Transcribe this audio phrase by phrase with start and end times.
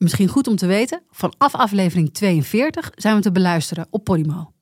[0.00, 4.52] Misschien goed om te weten, vanaf aflevering 42 zijn we te beluisteren op Podimo.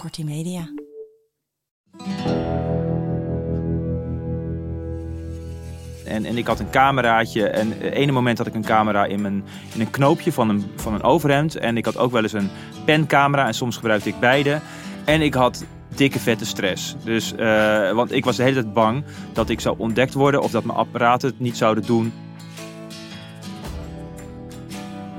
[0.00, 0.68] Kortie Media.
[6.04, 7.48] En, en ik had een cameraatje.
[7.48, 10.64] En het ene moment had ik een camera in, mijn, in een knoopje van een,
[10.76, 11.56] van een overhemd.
[11.56, 12.50] En ik had ook wel eens een
[12.84, 13.46] pencamera.
[13.46, 14.60] En soms gebruikte ik beide.
[15.04, 16.96] En ik had dikke vette stress.
[17.04, 20.42] Dus, eh, want ik was de hele tijd bang dat ik zou ontdekt worden.
[20.42, 22.12] Of dat mijn apparaten het niet zouden doen.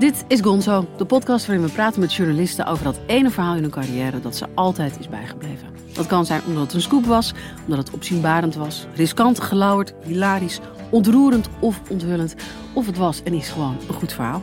[0.00, 3.62] Dit is Gonzo, de podcast waarin we praten met journalisten over dat ene verhaal in
[3.62, 5.68] hun carrière dat ze altijd is bijgebleven.
[5.92, 7.32] Dat kan zijn omdat het een scoop was,
[7.64, 10.60] omdat het opzienbarend was, riskant, gelauwerd, hilarisch,
[10.90, 12.34] ontroerend of onthullend.
[12.72, 14.42] Of het was en is gewoon een goed verhaal.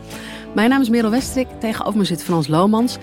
[0.56, 2.98] Mijn naam is Merel Westrik, tegenover me zit Frans Lomans.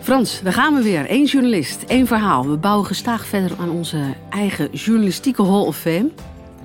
[0.00, 1.10] Frans, daar gaan we weer.
[1.10, 2.48] Eén journalist, één verhaal.
[2.48, 6.10] We bouwen gestaag verder aan onze eigen journalistieke Hall of Fame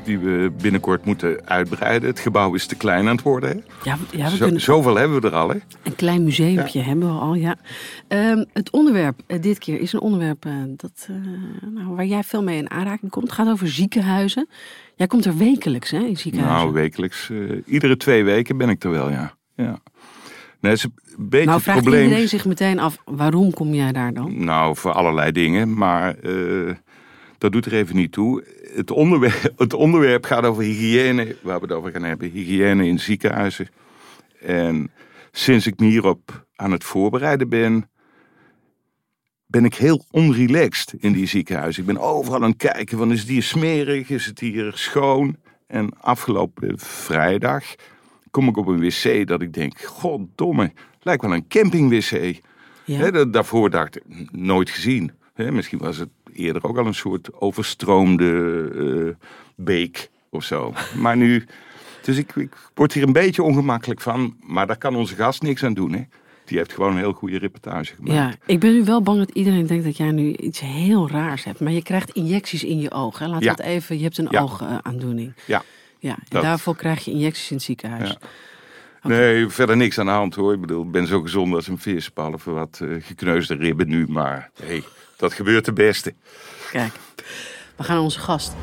[0.06, 2.10] die we binnenkort moeten uitbreiden.
[2.10, 3.50] Het gebouw is te klein aan het worden.
[3.50, 3.56] Hè?
[3.90, 4.62] Ja, ja we Zo, kunnen...
[4.62, 5.50] Zoveel hebben we er al.
[5.50, 5.58] Hè?
[5.84, 7.56] Een klein museumpje hebben we al, ja.
[8.08, 11.18] Ehm, het onderwerp uh, dit keer is een onderwerp uh, dat, uh,
[11.74, 13.28] nou, waar jij veel mee in aanraking komt.
[13.28, 14.48] Het gaat over ziekenhuizen.
[14.96, 16.64] Jij komt er wekelijks hè, in ziekenhuizen.
[16.64, 17.32] Nou, wekelijks.
[17.66, 19.34] iedere twee weken ben ik er wel, ja.
[19.56, 19.80] ja.
[20.60, 22.04] Nee, is een beetje nou, vraagt probleem...
[22.04, 24.44] iedereen zich meteen af, waarom kom jij daar dan?
[24.46, 26.16] Nou, voor allerlei dingen, maar
[27.46, 28.44] dat doet er even niet toe
[28.76, 32.30] het, onderwerp, het onderwerp gaat over hygiëne, waar we het over gaan hebben.
[32.30, 33.68] Hygiëne in ziekenhuizen.
[34.40, 34.92] En
[35.32, 37.90] sinds ik me hierop aan het voorbereiden ben,
[39.46, 41.82] ben ik heel onrelaxed in die ziekenhuizen.
[41.82, 45.36] Ik ben overal aan het kijken, van is het hier smerig, is het hier schoon?
[45.68, 47.64] En afgelopen vrijdag
[48.32, 52.40] kom ik op een wc dat ik denk, goddomme, lijkt wel een camping-wc.
[52.86, 53.26] Ja.
[53.26, 55.12] daarvoor dacht ik, nooit gezien.
[55.36, 59.14] misschien was het eerder ook al een soort overstroomde uh,
[59.56, 60.74] beek of zo.
[61.04, 61.46] Maar nu,
[62.02, 64.36] dus ik, ik, word hier een beetje ongemakkelijk van.
[64.42, 66.04] Maar daar kan onze gast niks aan doen, hè.
[66.46, 68.14] Die heeft gewoon een heel goede reportage gemaakt.
[68.14, 71.44] Ja, ik ben nu wel bang dat iedereen denkt dat jij nu iets heel raars
[71.44, 71.60] hebt.
[71.60, 73.30] Maar je krijgt injecties in je ogen.
[73.30, 73.54] Laat ja.
[73.54, 74.42] dat even, je hebt een ja.
[74.42, 75.34] oogaandoening.
[75.46, 75.64] Ja.
[76.00, 76.42] Ja, en dat.
[76.42, 78.10] daarvoor krijg je injecties in het ziekenhuis.
[78.10, 78.18] Ja.
[79.04, 79.18] Okay.
[79.18, 80.54] Nee, verder niks aan de hand hoor.
[80.54, 82.14] Ik bedoel, ik ben zo gezond als een vis.
[82.14, 84.06] Behalve wat uh, gekneusde ribben nu.
[84.08, 84.84] Maar hey,
[85.18, 86.14] dat gebeurt de beste.
[86.72, 86.94] Kijk,
[87.76, 88.54] we gaan naar onze gast.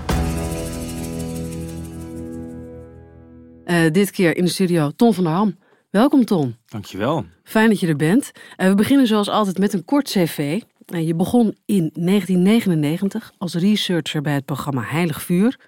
[3.67, 5.57] Uh, dit keer in de studio Ton van der Ham.
[5.91, 6.57] Welkom Ton.
[6.67, 7.25] Dankjewel.
[7.45, 8.31] Fijn dat je er bent.
[8.57, 10.61] Uh, we beginnen zoals altijd met een kort cv.
[10.95, 15.59] Uh, je begon in 1999 als researcher bij het programma Heilig Vuur.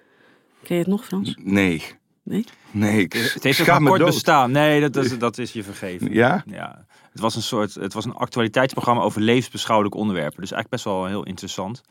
[0.63, 1.35] Ken je het nog Frans?
[1.43, 1.83] Nee.
[2.23, 2.45] Nee?
[2.71, 4.09] Nee, ik Het heeft ook een kort dood.
[4.09, 4.51] bestaan.
[4.51, 6.13] Nee, dat, dat, dat is je vergeven.
[6.13, 6.43] Ja?
[6.45, 6.85] Ja.
[7.15, 10.41] Het was een soort, het was een actualiteitsprogramma over levensbeschouwelijke onderwerpen.
[10.41, 11.81] Dus eigenlijk best wel heel interessant.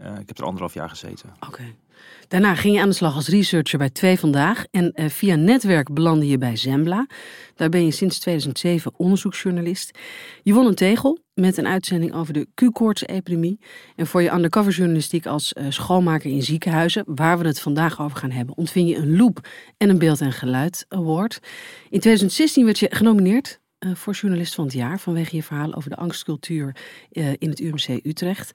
[0.00, 1.34] Uh, ik heb er anderhalf jaar gezeten.
[1.46, 1.74] Oké.
[2.28, 4.64] Daarna ging je aan de slag als researcher bij Twee Vandaag.
[4.70, 7.06] En uh, via netwerk belandde je bij Zembla.
[7.54, 9.98] Daar ben je sinds 2007 onderzoeksjournalist.
[10.42, 13.58] Je won een tegel met een uitzending over de Q-koorts-epidemie.
[13.96, 18.30] En voor je undercoverjournalistiek als uh, schoonmaker in ziekenhuizen, waar we het vandaag over gaan
[18.30, 21.40] hebben, ontving je een Loop en een Beeld en Geluid Award.
[21.90, 23.60] In 2016 werd je genomineerd
[23.94, 26.76] voor journalist van het jaar vanwege je verhaal over de angstcultuur
[27.12, 28.52] uh, in het UMC Utrecht.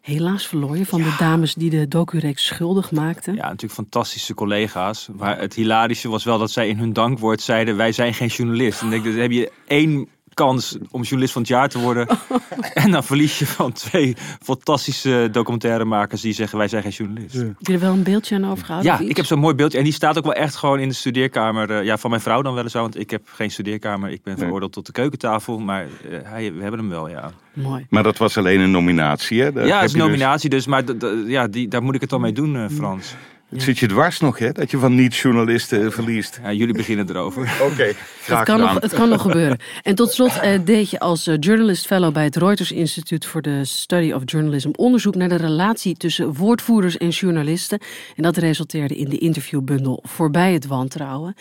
[0.00, 1.04] Helaas verloor je van ja.
[1.04, 3.34] de dames die de docureeks schuldig maakten.
[3.34, 5.08] Ja, natuurlijk fantastische collega's.
[5.16, 8.80] Maar het hilarische was wel dat zij in hun dankwoord zeiden: Wij zijn geen journalist.
[8.80, 12.06] En ik denk, dan heb je één kans om journalist van het jaar te worden.
[12.74, 17.34] en dan verlies je van twee fantastische documentairemakers die zeggen wij zijn geen journalist.
[17.34, 17.40] Ja.
[17.40, 18.92] Heb je er wel een beeldje aan overgehouden?
[18.92, 19.78] Ja, ik heb zo'n mooi beeldje.
[19.78, 21.70] En die staat ook wel echt gewoon in de studeerkamer.
[21.70, 22.80] Uh, ja, van mijn vrouw dan wel eens zo.
[22.80, 24.10] Want ik heb geen studeerkamer.
[24.10, 25.58] Ik ben veroordeeld tot de keukentafel.
[25.58, 27.30] Maar uh, hij, we hebben hem wel, ja.
[27.52, 27.86] Mooi.
[27.90, 29.52] Maar dat was alleen een nominatie, hè?
[29.52, 30.66] Daar ja, het is een nominatie dus.
[30.66, 30.84] Maar
[31.26, 33.14] ja, die, daar moet ik het dan mee doen, uh, Frans.
[33.48, 34.52] Het zit je dwars nog, hè?
[34.52, 36.40] Dat je van niet-journalisten verliest.
[36.42, 37.42] Ja, jullie beginnen erover.
[37.60, 37.94] Oké, okay,
[38.24, 39.58] het, kan nog, het kan nog gebeuren.
[39.82, 43.42] En tot slot uh, deed je als uh, journalist fellow bij het Reuters Instituut voor
[43.42, 47.80] de Study of Journalism onderzoek naar de relatie tussen woordvoerders en journalisten.
[48.16, 51.34] En dat resulteerde in de interviewbundel Voorbij het wantrouwen.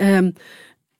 [0.00, 0.32] Um,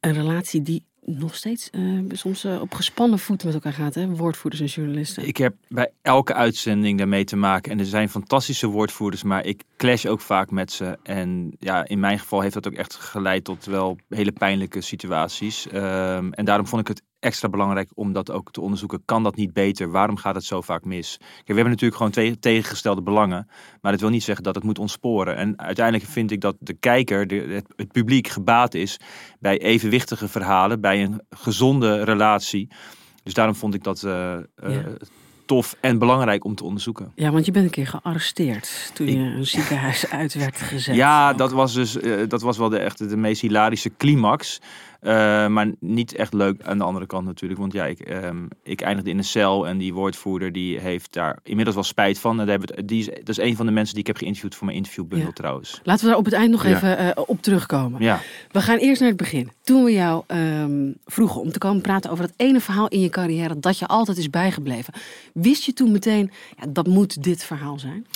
[0.01, 4.09] een relatie die nog steeds uh, soms uh, op gespannen voeten met elkaar gaat, hè?
[4.09, 5.27] woordvoerders en journalisten.
[5.27, 7.73] Ik heb bij elke uitzending daarmee te maken.
[7.73, 10.99] En er zijn fantastische woordvoerders, maar ik clash ook vaak met ze.
[11.03, 15.67] En ja, in mijn geval heeft dat ook echt geleid tot wel hele pijnlijke situaties.
[15.73, 19.03] Um, en daarom vond ik het extra belangrijk om dat ook te onderzoeken.
[19.05, 19.91] Kan dat niet beter?
[19.91, 21.17] Waarom gaat het zo vaak mis?
[21.19, 23.49] Kijk, we hebben natuurlijk gewoon twee tegengestelde belangen.
[23.81, 25.37] Maar dat wil niet zeggen dat het moet ontsporen.
[25.37, 29.01] En uiteindelijk vind ik dat de kijker, de, het, het publiek, gebaat is
[29.41, 32.69] bij evenwichtige verhalen, bij een gezonde relatie.
[33.23, 34.79] Dus daarom vond ik dat uh, uh,
[35.47, 37.13] tof en belangrijk om te onderzoeken.
[37.15, 40.95] Ja, want je bent een keer gearresteerd toen je een ziekenhuis uit werd gezet.
[40.95, 44.61] Ja, dat was dus uh, dat was wel de, echt de meest hilarische climax.
[45.03, 47.61] Uh, maar niet echt leuk aan de andere kant natuurlijk.
[47.61, 51.39] Want ja, ik, um, ik eindigde in een cel en die woordvoerder die heeft daar
[51.43, 52.41] inmiddels wel spijt van.
[52.41, 54.77] En die is, dat is een van de mensen die ik heb geïnterviewd voor mijn
[54.77, 55.33] interviewbundel ja.
[55.33, 55.81] trouwens.
[55.83, 56.75] Laten we daar op het eind nog ja.
[56.75, 58.03] even uh, op terugkomen.
[58.03, 58.21] Ja.
[58.51, 59.51] We gaan eerst naar het begin.
[59.63, 63.09] Toen we jou um, vroegen om te komen praten over dat ene verhaal in je
[63.09, 64.95] carrière dat je altijd is bijgebleven.
[65.33, 68.07] Wist je toen meteen, ja, dat moet dit verhaal zijn?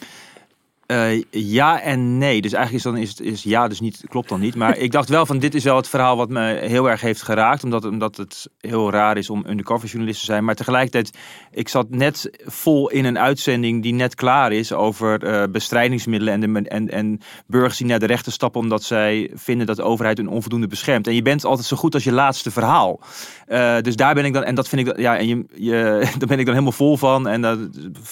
[0.91, 2.41] Uh, ja en nee.
[2.41, 4.55] Dus eigenlijk is dan is het is ja, dus niet, klopt dan niet.
[4.55, 7.23] Maar ik dacht wel van dit is wel het verhaal wat me heel erg heeft
[7.23, 7.65] geraakt.
[7.65, 10.45] Omdat, omdat het heel raar is om undercover journalist te zijn.
[10.45, 11.19] Maar tegelijkertijd,
[11.51, 16.53] ik zat net vol in een uitzending die net klaar is over uh, bestrijdingsmiddelen en,
[16.53, 20.17] de, en, en burgers die naar de rechter stappen omdat zij vinden dat de overheid
[20.17, 21.07] hun onvoldoende beschermt.
[21.07, 23.01] En je bent altijd zo goed als je laatste verhaal.
[23.49, 26.29] Uh, dus daar ben ik dan, en dat vind ik, ja, en je, je, daar
[26.29, 27.29] ben ik dan helemaal vol van.
[27.29, 27.59] En dat,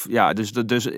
[0.08, 0.88] ja, dus, dus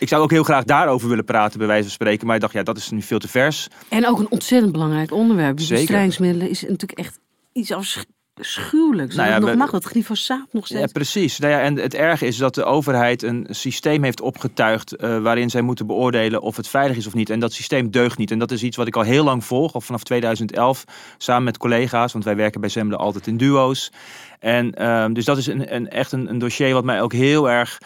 [0.00, 2.26] ik zou ook heel graag daarover willen praten, bij wijze van spreken.
[2.26, 3.68] Maar ik dacht, ja, dat is nu veel te vers.
[3.88, 5.56] En ook een ontzettend belangrijk onderwerp.
[5.56, 7.18] Bestrijdingsmiddelen is natuurlijk echt
[7.52, 9.14] iets afschuwelijks.
[9.14, 10.80] Nou ja, nog we, mag dat glyfosaat nog steeds.
[10.80, 11.38] Ja, precies.
[11.38, 15.02] Nou ja, en het erge is dat de overheid een systeem heeft opgetuigd...
[15.02, 17.30] Uh, waarin zij moeten beoordelen of het veilig is of niet.
[17.30, 18.30] En dat systeem deugt niet.
[18.30, 20.84] En dat is iets wat ik al heel lang volg, al vanaf 2011...
[21.18, 23.92] samen met collega's, want wij werken bij Zembla altijd in duo's.
[24.38, 27.50] En um, dus dat is een, een, echt een, een dossier wat mij ook heel
[27.50, 27.78] erg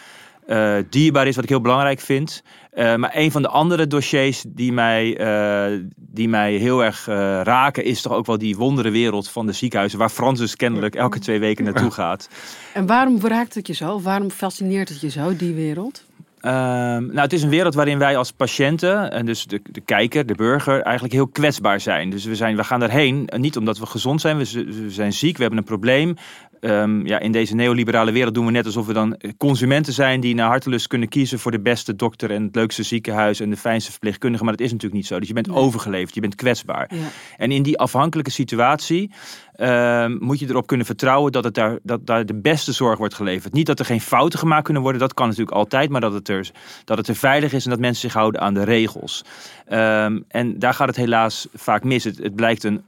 [0.47, 2.43] uh, dierbaar is, wat ik heel belangrijk vind.
[2.73, 7.05] Uh, maar een van de andere dossiers die mij, uh, die mij heel erg
[7.43, 10.95] raken, is toch ook wel die wondere wereld van de ziekenhuizen, waar Frans dus kennelijk
[10.95, 12.29] elke twee weken naartoe gaat.
[12.73, 14.01] En waarom raakt het je zo?
[14.01, 16.03] Waarom fascineert het je zo, die wereld?
[16.41, 20.25] Uh, nou, het is een wereld waarin wij als patiënten, en dus de, de kijker,
[20.25, 22.09] de burger, eigenlijk heel kwetsbaar zijn.
[22.09, 25.35] Dus we, zijn, we gaan daarheen, niet omdat we gezond zijn, we, we zijn ziek,
[25.35, 26.15] we hebben een probleem.
[26.61, 30.35] Um, ja, in deze neoliberale wereld doen we net alsof we dan consumenten zijn die
[30.35, 33.91] naar hartelust kunnen kiezen voor de beste dokter en het leukste ziekenhuis en de fijnste
[33.91, 34.43] verpleegkundige.
[34.43, 35.19] Maar dat is natuurlijk niet zo.
[35.19, 35.55] Dus je bent nee.
[35.57, 36.91] overgeleverd, je bent kwetsbaar.
[36.95, 37.07] Ja.
[37.37, 39.11] En in die afhankelijke situatie
[39.59, 43.13] um, moet je erop kunnen vertrouwen dat, het daar, dat daar de beste zorg wordt
[43.13, 43.53] geleverd.
[43.53, 46.29] Niet dat er geen fouten gemaakt kunnen worden, dat kan natuurlijk altijd, maar dat het
[46.29, 46.51] er,
[46.85, 49.23] dat het er veilig is en dat mensen zich houden aan de regels.
[49.69, 52.03] Um, en daar gaat het helaas vaak mis.
[52.03, 52.83] Het, het blijkt een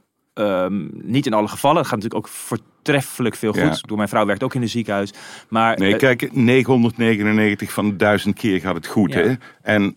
[1.02, 1.78] niet in alle gevallen.
[1.78, 2.32] Het gaat natuurlijk ook
[2.88, 3.80] voortreffelijk veel goed.
[3.80, 3.86] Ja.
[3.86, 5.12] Door mijn vrouw werkt ook in een ziekenhuis.
[5.48, 9.12] Maar, nee, kijk, 999 van de duizend keer gaat het goed.
[9.12, 9.20] Ja.
[9.20, 9.34] Hè?
[9.62, 9.96] En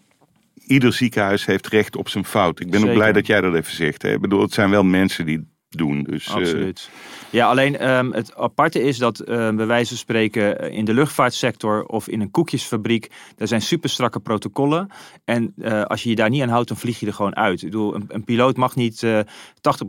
[0.66, 2.60] ieder ziekenhuis heeft recht op zijn fout.
[2.60, 2.88] Ik ben Zeker.
[2.90, 4.02] ook blij dat jij dat even zegt.
[4.02, 4.14] Hè?
[4.14, 5.48] Ik bedoel, het zijn wel mensen die
[5.78, 6.04] doen.
[6.04, 6.90] Dus, Absoluut.
[6.92, 7.30] Uh...
[7.30, 11.86] Ja, alleen um, het aparte is dat uh, bij wijze van spreken in de luchtvaartsector
[11.86, 14.90] of in een koekjesfabriek, daar zijn super strakke protocollen.
[15.26, 17.62] En uh, als je je daar niet aan houdt, dan vlieg je er gewoon uit.
[17.62, 19.24] Ik bedoel, een, een piloot mag niet uh, 80%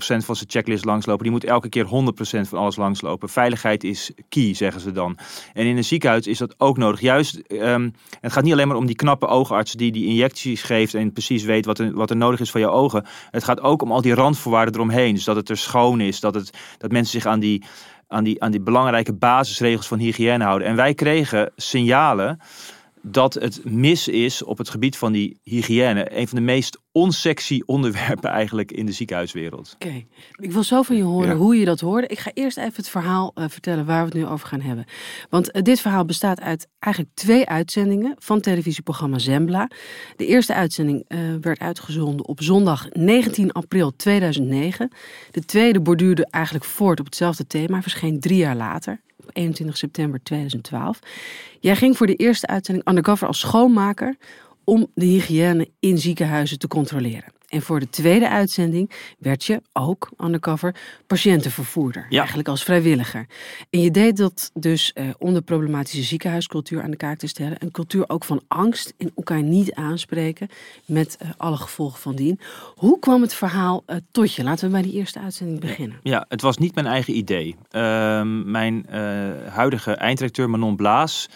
[0.07, 1.23] van zijn checklist langslopen.
[1.23, 1.89] Die moet elke keer 100%
[2.49, 3.29] van alles langslopen.
[3.29, 5.19] Veiligheid is key, zeggen ze dan.
[5.53, 7.01] En in een ziekenhuis is dat ook nodig.
[7.01, 10.95] Juist, um, het gaat niet alleen maar om die knappe oogarts die die injecties geeft
[10.95, 13.05] en precies weet wat er, wat er nodig is voor je ogen.
[13.31, 15.15] Het gaat ook om al die randvoorwaarden eromheen.
[15.15, 15.57] Dus dat het er
[16.01, 17.65] is, dat, het, dat mensen zich aan die,
[18.09, 20.69] aan, die, aan die belangrijke basisregels van hygiëne houden.
[20.69, 22.41] En wij kregen signalen
[23.03, 26.19] dat het mis is op het gebied van die hygiëne.
[26.19, 29.73] Een van de meest onsexy onderwerpen eigenlijk in de ziekenhuiswereld.
[29.75, 30.07] Oké, okay.
[30.37, 31.37] ik wil zo van je horen ja.
[31.37, 32.07] hoe je dat hoorde.
[32.07, 34.85] Ik ga eerst even het verhaal uh, vertellen waar we het nu over gaan hebben.
[35.31, 39.71] Want uh, dit verhaal bestaat uit eigenlijk twee uitzendingen van televisieprogramma Zembla.
[40.17, 44.91] De eerste uitzending uh, werd uitgezonden op zondag 19 april 2009.
[45.31, 49.01] De tweede borduurde eigenlijk voort op hetzelfde thema, verscheen drie jaar later.
[49.33, 50.99] 21 september 2012.
[51.61, 54.17] Jij ging voor de eerste uitzending undercover als schoonmaker
[54.65, 57.33] om de hygiëne in ziekenhuizen te controleren.
[57.53, 60.75] En voor de tweede uitzending werd je ook undercover
[61.07, 62.07] patiëntenvervoerder.
[62.09, 62.19] Ja.
[62.19, 63.27] Eigenlijk als vrijwilliger.
[63.71, 67.57] En je deed dat dus uh, om de problematische ziekenhuiscultuur aan de kaak te stellen.
[67.59, 70.49] Een cultuur ook van angst en elkaar niet aanspreken.
[70.85, 72.41] Met uh, alle gevolgen van dien.
[72.77, 74.45] Hoe kwam het verhaal uh, tot je?
[74.45, 76.01] Laten we bij die eerste uitzending beginnen.
[76.03, 77.57] Ja, het was niet mijn eigen idee.
[78.45, 78.87] mijn
[79.49, 81.29] huidige eindredacteur Manon Blaas.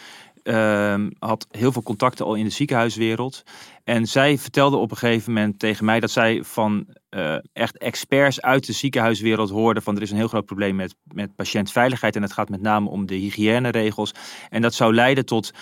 [0.49, 3.43] Uh, had heel veel contacten al in de ziekenhuiswereld.
[3.85, 8.41] En zij vertelde op een gegeven moment tegen mij dat zij van uh, echt experts
[8.41, 12.23] uit de ziekenhuiswereld hoorde van er is een heel groot probleem met, met patiëntveiligheid en
[12.23, 14.15] het gaat met name om de hygiëneregels.
[14.51, 15.53] En dat zou leiden tot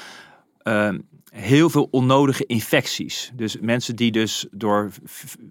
[0.63, 0.89] uh,
[1.35, 3.33] heel veel onnodige infecties.
[3.35, 4.91] Dus mensen die dus door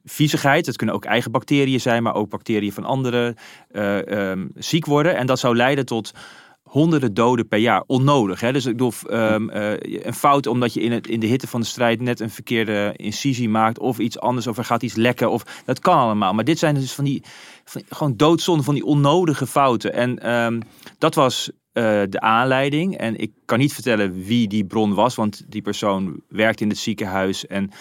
[0.06, 3.36] viezigheid, het kunnen ook eigen bacteriën zijn, maar ook bacteriën van anderen,
[3.72, 5.16] eh, ehm, ziek worden.
[5.16, 6.12] En dat zou leiden tot
[6.74, 7.84] honderden doden per jaar.
[7.88, 8.40] Onnodig.
[8.40, 8.54] Hè?
[8.54, 11.62] Dus ik bedoel, ehm, eh, een fout omdat je in, het, in de hitte van
[11.62, 15.32] de strijd net een verkeerde incisie maakt of iets anders of er gaat iets lekken.
[15.32, 16.34] Of, dat kan allemaal.
[16.34, 17.24] Maar dit zijn dus van die,
[17.90, 19.94] gewoon doodzonde van die onnodige fouten.
[19.94, 20.60] En ehm,
[20.98, 22.98] dat was eh, de aanleiding.
[22.98, 26.78] En ik kan niet vertellen wie die bron was, want die persoon werkt in het
[26.78, 27.48] ziekenhuis.
[27.48, 27.72] En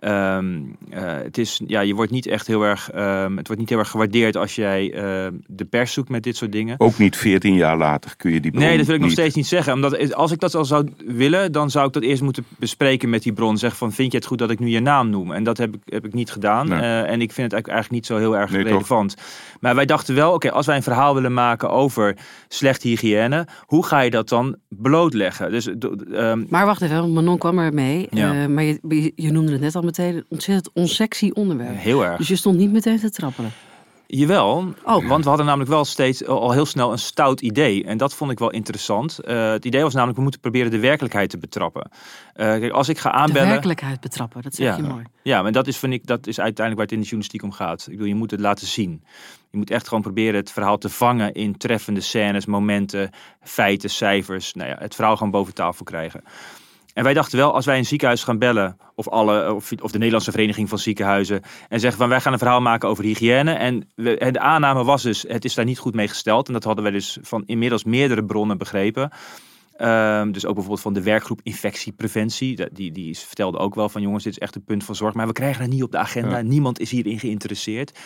[0.00, 0.54] ehm,
[0.90, 3.78] eh, het is, ja, je wordt niet echt heel erg, ehm, het wordt niet heel
[3.78, 5.02] erg gewaardeerd als jij eh,
[5.46, 6.74] de pers zoekt met dit soort dingen.
[6.80, 9.34] Ook niet 14 jaar later kun je die bron Nee, dat wil ik nog steeds
[9.34, 9.72] niet zeggen.
[9.72, 13.22] Omdat als ik dat al zou willen, dan zou ik dat eerst moeten bespreken met
[13.22, 13.58] die bron.
[13.58, 15.32] Zeg van, vind je het goed dat ik nu je naam noem?
[15.32, 16.68] En dat heb ik, heb ik niet gedaan.
[16.68, 16.80] Nee.
[16.80, 18.70] Eh, en ik vind het eigenlijk, eigenlijk niet zo heel erg Nee, toch?
[18.72, 19.14] relevant.
[19.60, 22.16] Maar wij dachten wel, oké, als wij een verhaal willen maken over
[22.48, 25.50] slechte hygiëne, hoe ga je dat dan blootleggen?
[25.50, 25.68] Dus,
[26.12, 28.06] ehm, Maar wacht even, Manon kwam er mee.
[28.10, 28.34] Ja.
[28.42, 31.76] Eh, maar je, je- je noemde het net al meteen een ontzettend onsexy onderwerp.
[31.78, 32.16] heel erg.
[32.18, 33.50] Dus je stond niet meteen te trappelen.
[34.12, 35.08] Jawel, Oh.
[35.08, 37.84] want we hadden namelijk wel steeds al heel snel een stout idee.
[37.84, 39.18] En dat vond ik wel interessant.
[39.18, 41.90] Eh, het idee was namelijk, we moeten proberen de werkelijkheid te betrappen.
[42.34, 43.48] Eh, kijk, als ik ga De aanbellen...
[43.48, 44.76] werkelijkheid betrappen, dat zeg Ja.
[44.76, 45.04] je mooi.
[45.22, 47.52] Ja, maar dat is, vind ik, dat is uiteindelijk waar het in de journalistiek om
[47.52, 47.80] gaat.
[47.80, 49.04] Ik bedoel, je moet het laten zien.
[49.50, 53.10] Je moet echt gewoon proberen het verhaal te vangen in treffende scènes, momenten,
[53.42, 54.54] feiten, cijfers.
[54.54, 56.22] Nou ja, het verhaal gewoon boven tafel krijgen.
[57.00, 59.96] En wij dachten wel, als wij een ziekenhuis gaan bellen, of, alle, of, of de
[59.98, 63.52] Nederlandse Vereniging van Ziekenhuizen, en zeggen van wij gaan een verhaal maken over hygiëne.
[63.52, 66.46] En, we, en de aanname was dus, het is daar niet goed mee gesteld.
[66.46, 69.10] En dat hadden wij dus van inmiddels meerdere bronnen begrepen.
[69.76, 72.56] Ehm, dus ook bijvoorbeeld van de werkgroep infectiepreventie.
[72.56, 75.14] Dat- Die, die vertelde ook wel van jongens, dit is echt een punt van zorg.
[75.14, 76.36] Maar we krijgen het niet op de agenda.
[76.36, 76.42] Ja.
[76.42, 77.98] Niemand is hierin geïnteresseerd.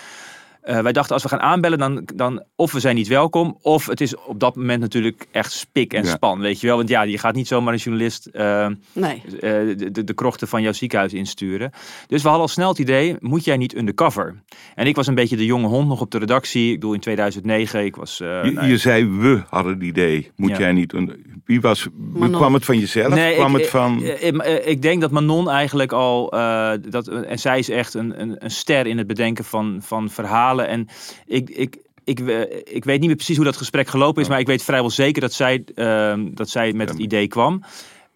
[0.65, 3.59] Eh, wij dachten als we gaan aanbellen, dan, dan of we zijn niet welkom.
[3.63, 6.11] Of het is op dat moment natuurlijk echt spik en Ja.
[6.11, 6.41] span.
[6.41, 6.77] Weet je wel?
[6.77, 9.23] Want ja, je gaat niet zomaar een journalist eh, Nee.
[9.41, 9.41] eh,
[9.77, 11.71] de, de, de krochten van jouw ziekenhuis insturen.
[12.07, 14.43] Dus we hadden al snel het idee, moet jij niet undercover?
[14.75, 16.69] En ik was een beetje de jonge hond nog op de redactie.
[16.69, 18.21] Ik bedoel, in 2009, ik was...
[18.21, 20.31] eh, Je, nou, je zei we hadden het idee.
[20.37, 20.59] Moet Ja.
[20.59, 20.93] jij niet.
[20.93, 21.89] een- Wie was.
[22.13, 22.37] Manon.
[22.37, 23.15] Kwam het van jezelf?
[23.15, 24.03] Nee, kwam ik, het van.
[24.03, 26.33] eh, eh, ik denk dat Manon eigenlijk al.
[26.33, 30.11] eh, dat, en zij is echt een, een, een ster in het bedenken van, van
[30.11, 30.54] verhalen.
[30.63, 30.89] En
[31.27, 31.51] ik.
[31.51, 32.19] ik ik,
[32.65, 35.21] ik weet niet meer precies hoe dat gesprek gelopen is, maar ik weet vrijwel zeker
[35.21, 37.63] dat zij, ehm, dat zij met het idee kwam.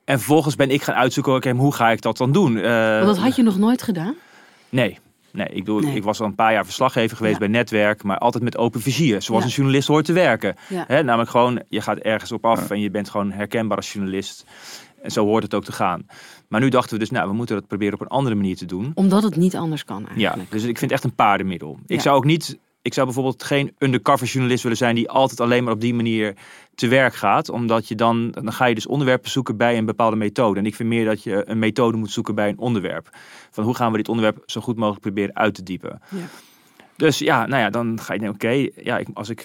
[0.05, 2.57] En vervolgens ben ik gaan uitzoeken, oké, hoe ga ik dat dan doen?
[2.59, 4.15] Eh, Want dat had je nog nooit gedaan?
[4.69, 4.99] Nee.
[5.33, 5.95] Nee, ik, bedoel, Nee.
[5.97, 7.39] ik was al een paar jaar verslaggever geweest Ja.
[7.41, 9.49] bij Netwerk, maar altijd met open vizier, zoals Ja.
[9.49, 10.55] een journalist hoort te werken.
[10.69, 11.01] Ja.
[11.03, 14.45] Namelijk gewoon, je gaat ergens op af en je bent gewoon herkenbaar als journalist.
[15.03, 16.07] En zo hoort het ook te gaan.
[16.49, 18.67] Maar nu dachten we dus, nou, we moeten dat proberen op een andere manier te
[18.67, 18.91] doen.
[18.95, 20.51] Omdat het niet anders kan Ja, eigenlijk.
[20.51, 21.79] dus ik vind het echt een paardenmiddel.
[21.87, 22.03] Ik Ja.
[22.03, 25.73] zou ook niet, ik zou bijvoorbeeld geen undercover journalist willen zijn die altijd alleen maar
[25.73, 26.35] op die manier
[26.75, 27.49] te werk gaat.
[27.49, 30.59] Omdat je dan, dan ga je dus onderwerpen zoeken bij een bepaalde methode.
[30.59, 33.09] En ik vind meer dat je een methode moet zoeken bij een onderwerp.
[33.51, 36.01] Van hoe gaan we dit onderwerp zo goed mogelijk proberen uit te diepen.
[36.11, 36.19] Ja.
[36.97, 39.45] Dus ja, nou ja, dan ga je denken, oké, ja, ik, als ik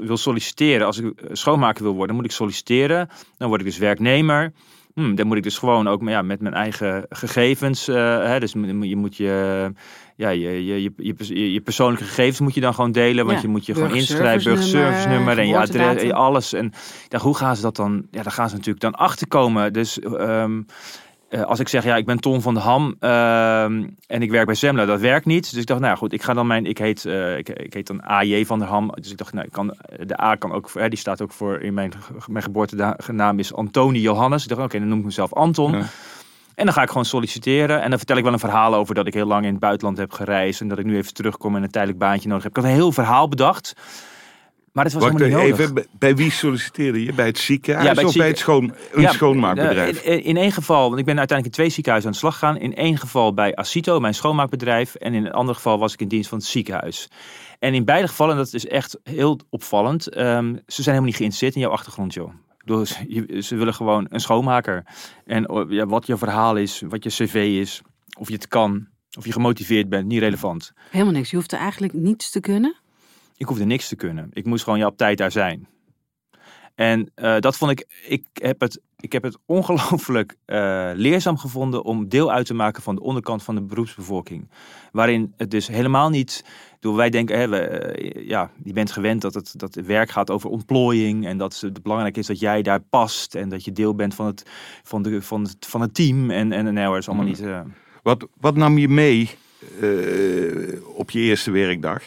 [0.00, 3.08] wil solliciteren, als ik schoonmaker wil worden, moet ik solliciteren.
[3.36, 4.52] Dan word ik dus werknemer.
[4.94, 8.52] Hm, dan moet ik dus gewoon ook ja, met mijn eigen gegevens, eh, hè, dus
[8.80, 9.72] je moet je,
[10.16, 13.24] ja, je, je, je, je, pers- je, je persoonlijke gegevens moet je dan gewoon delen,
[13.24, 16.52] want Ja, je moet je gewoon burgerservice inschrijven, burgerservice-nummer en je adres, en alles.
[16.52, 16.72] En
[17.08, 19.72] ja, hoe gaan ze dat dan, ja, daar gaan ze natuurlijk dan achter komen.
[19.72, 20.62] Dus ehm,
[21.32, 24.46] eh, als ik zeg, ja, ik ben Tom van de Ham ehm, en ik werk
[24.46, 25.50] bij Zembla, dat werkt niet.
[25.50, 27.86] Dus ik dacht, nou goed, ik ga dan mijn, ik heet, eh, ik, ik heet
[27.86, 28.92] dan AJ van der Ham.
[28.94, 29.74] Dus ik dacht, nou, ik kan,
[30.06, 31.92] de A kan ook, hè, die staat ook voor, in mijn,
[32.26, 34.42] mijn geboortenaam is Antoni Johannes.
[34.42, 35.72] Ik dacht, oké, dan noem ik mezelf Anton.
[35.72, 35.84] Ja.
[36.54, 37.82] En dan ga ik gewoon solliciteren.
[37.82, 39.98] En dan vertel ik wel een verhaal over dat ik heel lang in het buitenland
[39.98, 40.60] heb gereisd.
[40.60, 42.56] En dat ik nu even terugkom en een tijdelijk baantje nodig heb.
[42.56, 43.74] Ik had een heel verhaal bedacht.
[44.72, 45.60] Maar het was Wacht helemaal niet nodig.
[45.64, 47.12] even, bij- bij wie solliciteerde je?
[47.12, 50.02] Bij het ziekenhuis Ja, bij het of bij het schoon, een Ja, schoonmaakbedrijf?
[50.02, 52.56] In, in één geval, want ik ben uiteindelijk in twee ziekenhuizen aan de slag gegaan.
[52.56, 54.94] In één geval bij Asito, mijn schoonmaakbedrijf.
[54.94, 57.08] En in een ander geval was ik in dienst van het ziekenhuis.
[57.58, 61.54] En in beide gevallen, dat is echt heel opvallend, ehm, ze zijn helemaal niet geïnteresseerd
[61.54, 62.32] in jouw achtergrond, joh.
[62.84, 64.84] Ze- je- ze willen gewoon een schoonmaker.
[65.24, 67.80] En oh, ja, wat je verhaal is, wat je cv is,
[68.18, 68.86] of je het kan,
[69.18, 70.72] of je gemotiveerd bent, niet relevant.
[70.90, 71.30] Helemaal niks.
[71.30, 72.76] Je hoeft er eigenlijk niets te kunnen.
[73.42, 74.28] Ik hoefde niks te kunnen.
[74.32, 75.68] Ik moest gewoon ja, op tijd daar zijn.
[76.74, 81.84] En eh, dat vond ik, ik heb het, ik heb het ongelooflijk eh, leerzaam gevonden
[81.84, 84.50] om deel uit te maken van de onderkant van de beroepsbevolking.
[84.92, 86.44] Waarin het dus helemaal niet,
[86.80, 90.10] door wij denken, hè, we, eh, ja, je bent gewend dat het, dat het werk
[90.10, 93.72] gaat over ontplooiing en dat het belangrijk is dat jij daar past en dat je
[93.72, 94.42] deel bent van het,
[94.82, 96.30] van de, van het, van het team.
[96.30, 97.40] En, en nou, dat is allemaal niet...
[97.40, 97.60] eh,
[98.02, 99.30] Wat, wat nam je mee
[100.94, 102.02] op je eerste werkdag?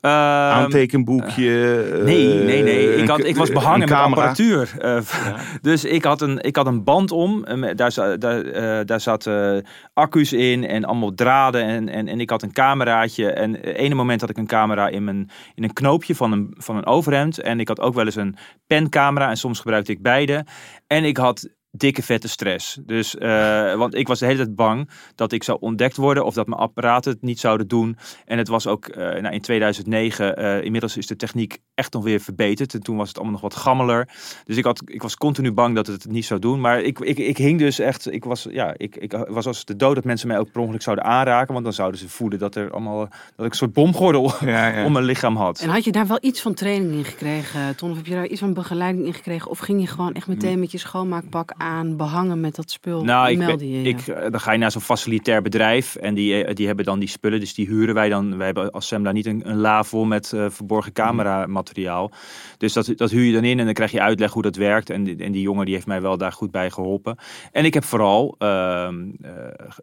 [0.00, 1.84] Ehm, Aantekenboekje?
[1.98, 2.94] eh, Nee, nee, nee.
[2.96, 4.70] Ik, had, ik was behangen met apparatuur.
[4.78, 5.00] Eh,
[5.60, 7.44] Dus ik had, een, ik had een band om.
[7.44, 9.64] eh, Daar, daar, eh, daar zaten
[9.94, 11.62] accu's in en allemaal draden.
[11.64, 13.30] En, en, en ik had een cameraatje.
[13.32, 16.54] En het ene moment had ik een camera in, mijn, in een knoopje van een,
[16.56, 17.38] van een overhemd.
[17.40, 18.36] En ik had ook wel eens een
[18.66, 19.28] pencamera.
[19.30, 20.44] En soms gebruikte ik beide.
[20.86, 22.78] En ik had dikke vette stress.
[22.86, 26.34] Dus, eh, want ik was de hele tijd bang dat ik zou ontdekt worden of
[26.34, 27.96] dat mijn apparaten het niet zouden doen.
[28.24, 32.04] En het was ook eh, nou, in 2009, eh, inmiddels is de techniek echt nog
[32.04, 32.74] weer verbeterd.
[32.74, 34.08] En toen was het allemaal nog wat gammeler.
[34.44, 36.60] Dus ik, had, ik was continu bang dat het het niet zou doen.
[36.60, 39.76] Maar ik, ik, ik hing dus echt, ik was, ja, ik, ik was als de
[39.76, 41.52] dood dat mensen mij ook per ongeluk zouden aanraken.
[41.52, 42.98] Want dan zouden ze voelen dat, er allemaal,
[43.36, 44.84] dat ik een soort bomgordel Ja, ja.
[44.86, 45.60] om mijn lichaam had.
[45.60, 47.90] En had je daar wel iets van training in gekregen, Ton?
[47.90, 49.50] Of heb je daar iets van begeleiding in gekregen?
[49.50, 53.04] Of ging je gewoon echt meteen met je schoonmaakpak aan, behangen met dat spul?
[53.04, 56.44] Nou, ik, ben- je ik, eh, dan ga je naar zo'n facilitair bedrijf en die,
[56.44, 57.40] eh, die hebben dan die spullen.
[57.40, 58.36] Dus die huren wij dan.
[58.36, 62.10] Wij hebben als Semla niet een, een la vol met eh, verborgen camera materiaal.
[62.58, 64.90] Dus dat, dat huur je dan in en dan krijg je uitleg hoe dat werkt.
[64.90, 67.16] En, die- en die jongen die heeft mij wel daar goed bij geholpen.
[67.52, 69.30] En ik heb vooral ehm, eh,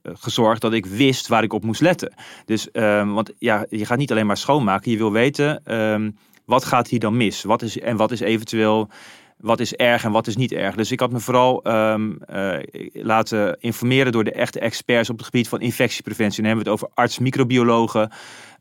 [0.04, 2.14] gezorgd dat ik wist waar ik op moest letten.
[2.46, 4.92] Dus, ehm, want ja, je gaat niet alleen maar schoonmaken.
[4.92, 6.12] Je wil weten, ehm,
[6.46, 7.44] wat gaat hier dan mis?
[7.44, 8.90] Wat is, en wat is eventueel
[9.46, 10.76] wat is erg en wat is niet erg.
[10.76, 12.58] Dus ik had me vooral ehm, eh,
[12.94, 16.38] laten informeren door de echte experts op het gebied van infectiepreventie.
[16.42, 18.12] Dan hebben we het over arts, microbiologen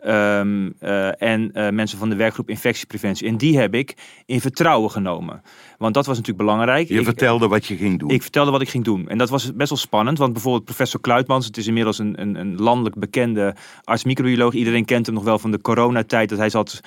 [0.01, 3.29] ehm, eh, en eh, mensen van de werkgroep infectiepreventie.
[3.29, 3.95] En die heb ik
[4.27, 5.43] in vertrouwen genomen.
[5.79, 6.89] Want dat was natuurlijk belangrijk.
[6.89, 8.11] Je Ik- vertelde wat je ging doen.
[8.11, 9.09] ik vertelde wat ik ging doen.
[9.09, 10.19] En dat was best wel spannend.
[10.19, 14.53] Want bijvoorbeeld professor Kluitmans, het is inmiddels een, een, een landelijk bekende arts-microbioloog.
[14.53, 16.29] Iedereen kent hem nog wel van de coronatijd.
[16.29, 16.81] Dat hij zat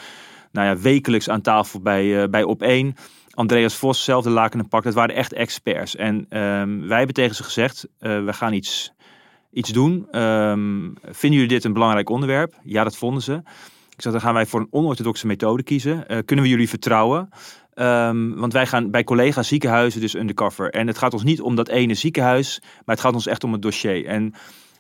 [0.52, 2.98] nou ja, wekelijks aan tafel bij, bij Op1.
[3.38, 4.84] Andreas Vos, zelfde laken en pak.
[4.84, 5.96] Dat waren echt experts.
[5.96, 8.94] En ehm, wij hebben tegen ze gezegd, eh, we gaan iets,
[9.52, 10.08] iets doen.
[10.12, 12.54] Ehm, vinden jullie dit een belangrijk onderwerp?
[12.64, 13.34] Ja, dat vonden ze.
[13.90, 16.08] Ik zei, dan gaan wij voor een onorthodoxe methode kiezen.
[16.08, 17.30] Eh, kunnen we jullie vertrouwen?
[17.74, 20.70] Ehm, want wij gaan bij collega's ziekenhuizen dus undercover.
[20.70, 23.52] En het gaat ons niet om dat ene ziekenhuis, maar het gaat ons echt om
[23.52, 24.06] het dossier.
[24.06, 24.34] En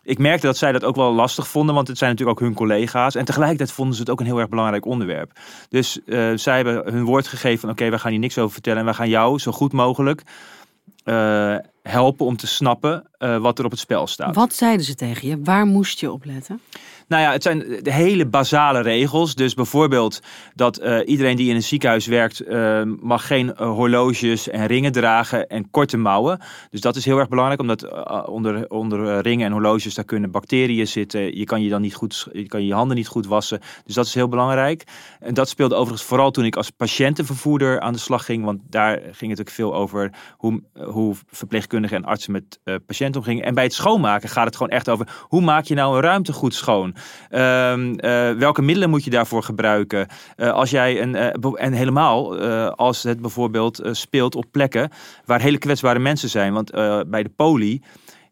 [0.07, 2.55] ik merkte dat zij dat ook wel lastig vonden, want het zijn natuurlijk ook hun
[2.55, 3.15] collega's.
[3.15, 5.31] En tegelijkertijd vonden ze het ook een heel erg belangrijk onderwerp.
[5.69, 8.79] Dus eh, zij hebben hun woord gegeven van oké, wij gaan hier niks over vertellen.
[8.79, 10.23] En wij gaan jou zo goed mogelijk
[11.03, 14.35] eh, helpen om te snappen eh, wat er op het spel staat.
[14.35, 15.41] Wat zeiden ze tegen je?
[15.43, 16.61] Waar moest je op letten?
[17.07, 19.35] Nou ja, het zijn de hele basale regels.
[19.35, 20.19] Dus bijvoorbeeld
[20.55, 24.91] dat eh, iedereen die in een ziekenhuis werkt, eh, mag geen eh, horloges en ringen
[24.91, 26.39] dragen en korte mouwen.
[26.69, 30.87] Dus dat is heel erg belangrijk, omdat onder, onder ringen en horloges daar kunnen bacteriën
[30.87, 31.37] zitten.
[31.37, 33.59] Je kan je dan niet goed, je kan je handen niet goed wassen.
[33.85, 34.83] Dus dat is heel belangrijk.
[35.19, 39.01] En dat speelde overigens vooral toen ik als patiëntenvervoerder aan de slag ging, want daar
[39.11, 43.43] ging het ook veel over hoe, hoe verpleegkundigen en artsen met patiënten omgingen.
[43.43, 46.33] En bij het schoonmaken gaat het gewoon echt over hoe maak je nou een ruimte
[46.33, 46.95] goed schoon?
[47.29, 50.07] Ehm, eh, welke middelen moet je daarvoor gebruiken?
[50.35, 52.39] Eh, als jij een, eh, en helemaal
[52.75, 54.89] als het bijvoorbeeld speelt op plekken
[55.25, 56.53] waar hele kwetsbare mensen zijn.
[56.53, 56.71] Want
[57.07, 57.81] bij de poli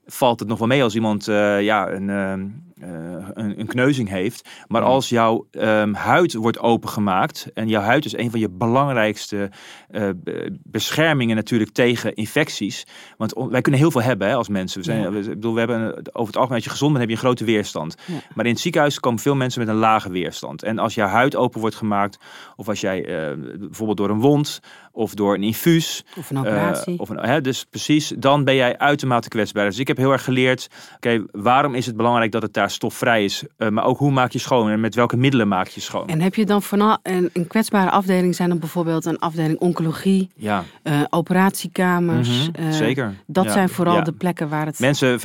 [0.06, 1.25] valt het nog wel mee als iemand
[1.60, 2.41] ja, een, ehm,
[2.75, 4.50] eh, een, een kneuzing heeft.
[4.68, 9.50] Maar als jouw ehm, huid wordt opengemaakt, en jouw huid is een van je belangrijkste
[9.90, 12.84] eh, be- beschermingen natuurlijk tegen infecties.
[13.18, 14.80] Want wij kunnen heel veel hebben hè, als mensen.
[14.80, 15.12] We, zijn, Ja.
[15.12, 17.16] we, ik bedoel, we hebben een- over het algemeen, als je gezond bent, heb je
[17.16, 17.96] een grote weerstand.
[18.06, 18.14] Ja.
[18.36, 20.64] Maar in het ziekenhuis komen veel mensen met een lage weerstand.
[20.64, 22.18] En als jouw huid open wordt gemaakt,
[22.56, 24.60] of als jij eh, bijvoorbeeld door een wond
[24.92, 26.94] of door een infuus, Of een operatie?
[26.94, 29.66] eh, of een, hè, dus precies, dan ben jij uitermate kwetsbaar.
[29.66, 33.23] Dus ik heb heel erg geleerd, oké, waarom is het belangrijk dat het daar stofvrij
[33.23, 33.43] is?
[33.58, 36.08] Eh, maar ook hoe maak je schoon en met welke middelen maak je schoon?
[36.08, 38.36] En heb je dan vooral een, een kwetsbare afdeling?
[38.36, 42.49] Zijn dan bijvoorbeeld een afdeling oncologie, ja, eh, operatiekamers?
[42.49, 43.13] mhm, eh, zeker.
[43.28, 44.01] Dat Ja, zijn vooral ja.
[44.01, 44.80] de plekken waar het...
[44.80, 45.19] Mensen,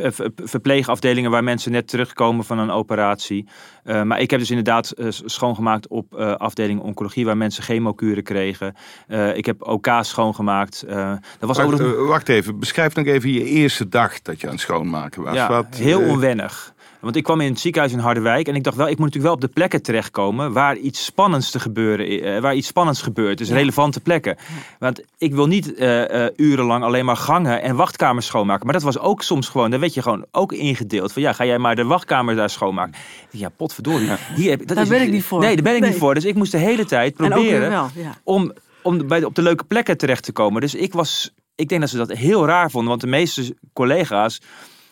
[0.45, 3.49] verpleegafdelingen waar mensen net terugkomen van een operatie.
[3.85, 8.23] Eh, maar ik heb dus inderdaad eh, schoongemaakt op eh, afdeling oncologie waar mensen chemokuren
[8.23, 8.75] kregen.
[9.07, 10.83] Eh, ik heb OK schoongemaakt.
[10.83, 14.41] Eh, dat was ook Wacht, nog wacht even, beschrijf nog even je eerste dag dat
[14.41, 15.35] je aan het schoonmaken was.
[15.35, 16.75] Ja, Wat, heel onwennig.
[17.01, 19.25] Want ik kwam in het ziekenhuis in Harderwijk en ik dacht wel, ik moet natuurlijk
[19.25, 23.39] wel op de plekken terechtkomen waar iets spannends te gebeuren, eh, waar iets spannends gebeurt.
[23.39, 23.55] Dus Ja.
[23.55, 24.37] relevante plekken.
[24.79, 28.65] Want ik wil niet eh, eh, urenlang alleen maar gangen en wachtkamers schoonmaken.
[28.65, 31.13] Maar dat was ook soms gewoon, daar werd je gewoon ook ingedeeld.
[31.13, 32.95] Van ja, ga jij maar de wachtkamer daar schoonmaken.
[33.31, 34.09] Ja, potverdorie.
[34.35, 35.41] Hier heb, dat Daar is- ben ik niet voor.
[35.41, 35.91] Nee, daar ben ik Nee.
[35.91, 36.15] niet voor.
[36.15, 38.15] Dus ik moest de hele tijd proberen weer wel, ja.
[38.25, 40.61] om, om bij de, op de leuke plekken terecht te komen.
[40.61, 44.41] Dus ik was, ik denk dat ze dat heel raar vonden, want de meeste collega's,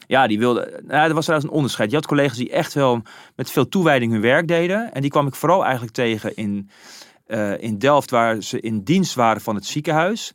[0.08, 1.90] ja, die wilden, nou, er was trouwens een onderscheid.
[1.90, 3.02] Je had collega's die echt wel
[3.36, 6.70] met veel toewijding hun werk deden, en die kwam ik vooral eigenlijk tegen in,
[7.26, 10.32] eh, in Delft, waar ze in dienst waren van het ziekenhuis.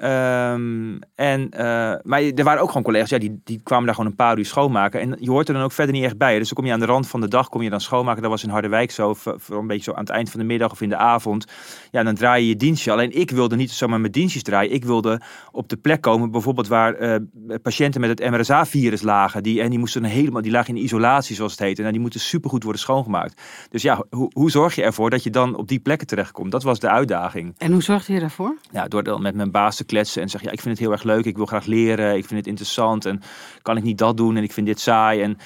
[0.00, 1.64] Ehm, en, eh,
[2.02, 4.46] maar er waren ook gewoon collega's, ja, die, die kwamen daar gewoon een paar uur
[4.46, 5.00] schoonmaken.
[5.00, 6.38] En je hoort er dan ook verder niet echt bij.
[6.38, 8.22] Dus dan kom je aan de rand van de dag, kom je dan schoonmaken.
[8.22, 10.70] Dat was in Harderwijk zo, voor een beetje zo aan het eind van de middag
[10.70, 11.46] of in de avond.
[11.90, 12.92] Ja, dan draai je je dienstje.
[12.92, 14.72] Alleen ik wilde niet zomaar mijn dienstjes draaien.
[14.72, 15.20] Ik wilde
[15.52, 17.16] op de plek komen, bijvoorbeeld waar uh,
[17.62, 19.42] patiënten met het MRSA-virus lagen.
[19.42, 21.78] Die, en die moesten helemaal, die lagen in isolatie, zoals het heet.
[21.78, 23.42] En die moeten supergoed worden schoongemaakt.
[23.70, 26.50] Dus ja, hoe, hoe zorg je ervoor dat je dan op die plekken terechtkomt?
[26.50, 27.54] Dat was de uitdaging.
[27.58, 28.56] En hoe zorgde je daarvoor?
[28.70, 30.92] Ja, door dan met mijn baas te kletsen en zeggen, ja, ik vind het heel
[30.92, 33.20] erg leuk, ik wil graag leren, ik vind het interessant en
[33.62, 35.22] kan ik niet dat doen en ik vind dit saai.
[35.22, 35.36] En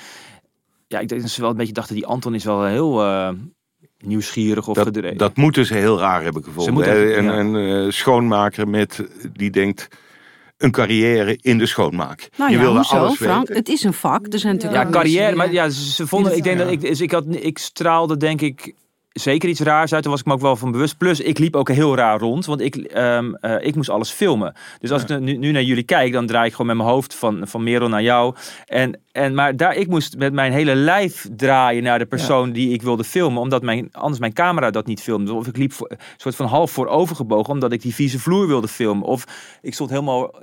[0.89, 3.29] ja, ik denk dat ze wel een beetje dachten, die Anton is wel heel uh,
[3.99, 5.17] nieuwsgierig of dat, gedreven.
[5.17, 6.85] Dat moeten ze heel raar hebben gevonden.
[6.85, 7.39] Echt, en, ja.
[7.39, 9.89] een uh, schoonmaker met, die denkt,
[10.57, 12.29] een carrière in de schoonmaak.
[12.37, 13.39] Nou je ja, wilde hoezo, alles Frank?
[13.39, 13.57] weten.
[13.57, 14.33] Het is een vak.
[14.33, 17.11] Er zijn natuurlijk Ja, carrière, maar ja, ze vonden, ik denk dat ik, dus ik
[17.11, 18.75] had, ik straalde denk ik
[19.14, 20.03] zeker iets raars uit.
[20.03, 20.98] Daar was ik me ook wel van bewust.
[20.98, 24.55] Plus, ik liep ook heel raar rond, want ik, um, uh, ik moest alles filmen.
[24.81, 25.14] Dus als ja.
[25.14, 27.62] ik nu, nu, naar jullie kijk, dan draai ik gewoon met mijn hoofd van, van
[27.62, 28.35] Merel naar jou.
[28.66, 32.53] En, en, maar daar, ik moest met mijn hele lijf draaien naar de persoon ja.
[32.53, 35.33] die ik wilde filmen, omdat mijn, anders mijn camera dat niet filmde.
[35.33, 38.46] Of ik liep voor, een soort van half voorover gebogen, omdat ik die vieze vloer
[38.46, 39.07] wilde filmen.
[39.07, 39.24] Of
[39.62, 40.35] ik stond helemaal,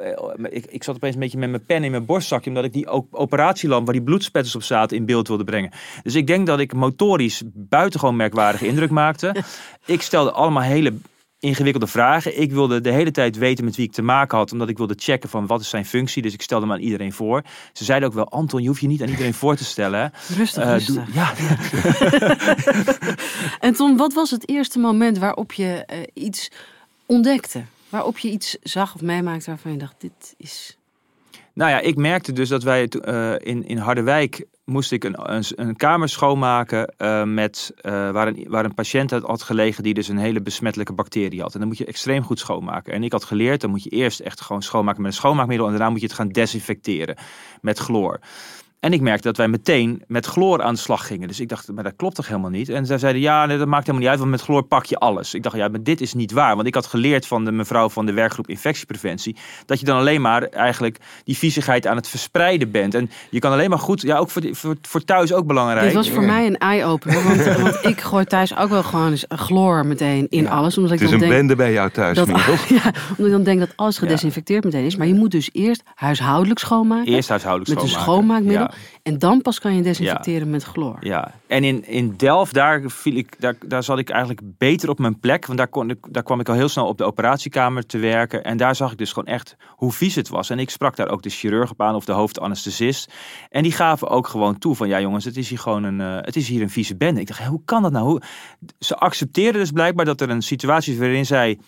[0.49, 2.87] ik, ik zat opeens een beetje met mijn pen in mijn borstzakje, omdat ik die
[3.11, 5.71] operatielamp waar die bloedspetters op zaten in beeld wilde brengen.
[6.03, 9.35] Dus ik denk dat ik motorisch buitengewoon merkwaardig indruk maakte.
[9.85, 10.93] ik stelde allemaal hele
[11.41, 12.41] ingewikkelde vragen.
[12.41, 14.93] Ik wilde de hele tijd weten met wie ik te maken had, omdat ik wilde
[14.97, 16.21] checken van wat is zijn functie.
[16.21, 17.43] Dus ik stelde hem aan iedereen voor.
[17.73, 20.11] Ze zeiden ook wel, Anton, je hoeft je niet aan iedereen voor te stellen.
[20.37, 20.95] Rustig, uh, rustig.
[20.95, 21.33] Doe, ja.
[23.67, 26.51] en Ton, wat was het eerste moment waarop je uh, iets
[27.05, 27.63] ontdekte?
[27.89, 30.77] Waarop je iets zag of meemaakte waarvan je dacht, dit is...
[31.53, 35.15] Nou ja, ik merkte dus dat wij uh, in, in Harderwijk moest ik een,
[35.55, 40.07] een, kamer schoonmaken uh, met, uh, waar, een, waar een patiënt had gelegen die dus
[40.07, 41.53] een hele besmettelijke bacterie had.
[41.53, 42.93] En dan moet je extreem goed schoonmaken.
[42.93, 45.71] En ik had geleerd, dan moet je eerst echt gewoon schoonmaken met een schoonmaakmiddel en
[45.71, 47.17] daarna moet je het gaan desinfecteren
[47.61, 48.19] met chloor.
[48.81, 51.27] En ik merkte dat wij meteen met chloor aan de slag gingen.
[51.27, 52.69] Dus ik dacht, maar dat klopt toch helemaal niet?
[52.69, 54.97] En zij zeiden, ja, nee, dat maakt helemaal niet uit, want met chloor pak je
[54.97, 55.33] alles.
[55.33, 56.55] Ik dacht, ja, maar dit is niet waar.
[56.55, 59.35] Want ik had geleerd van de mevrouw van de werkgroep infectiepreventie...
[59.65, 62.93] dat je dan alleen maar eigenlijk die viezigheid aan het verspreiden bent.
[62.93, 65.85] En je kan alleen maar goed, ja, ook voor, voor, voor thuis ook belangrijk.
[65.85, 66.31] Dit was voor ja.
[66.31, 70.43] mij een eye-opener, want, want, ik gooi thuis ook wel gewoon eens chloor meteen in
[70.43, 70.49] ja.
[70.49, 70.77] alles.
[70.77, 72.27] Omdat ik het is dan een denk, bende bij jou thuis, dat,
[72.67, 74.95] ja, omdat ik dan denk dat alles gedesinfecteerd meteen is.
[74.95, 77.13] Maar je moet dus eerst huishoudelijk schoonmaken.
[77.13, 78.09] Eerst huishoudelijk met schoonmaken.
[78.09, 78.70] een schoonmaakmiddel.
[79.03, 80.51] En dan pas kan je desinfecteren ja.
[80.51, 80.97] met chloor.
[80.99, 84.99] Ja, en in, in Delft, daar, viel ik, daar, daar zat ik eigenlijk beter op
[84.99, 85.45] mijn plek.
[85.45, 88.43] Want daar, kon ik, daar kwam ik al heel snel op de operatiekamer te werken.
[88.43, 90.49] En daar zag ik dus gewoon echt hoe vies het was.
[90.49, 93.13] En ik sprak daar ook de chirurg op aan of de hoofdanesthesist.
[93.49, 96.17] En die gaven ook gewoon toe van, ja jongens, het is hier gewoon een, uh,
[96.21, 97.19] het is hier een vieze bende.
[97.19, 98.05] Ik dacht, hoe kan dat nou?
[98.05, 98.21] Hoe...
[98.79, 101.59] Ze accepteerden dus blijkbaar dat er een situatie is waarin zij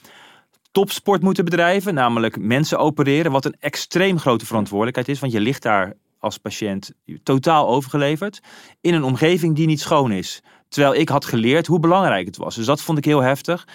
[0.71, 1.93] topsport moeten bedrijven.
[1.93, 5.19] Namelijk mensen opereren, wat een extreem grote verantwoordelijkheid is.
[5.19, 6.91] Want je ligt daar als patiënt
[7.23, 8.41] totaal overgeleverd
[8.81, 10.41] in een omgeving die niet schoon is.
[10.69, 12.55] Terwijl ik had geleerd hoe belangrijk het was.
[12.55, 13.67] Dus dat vond ik heel heftig.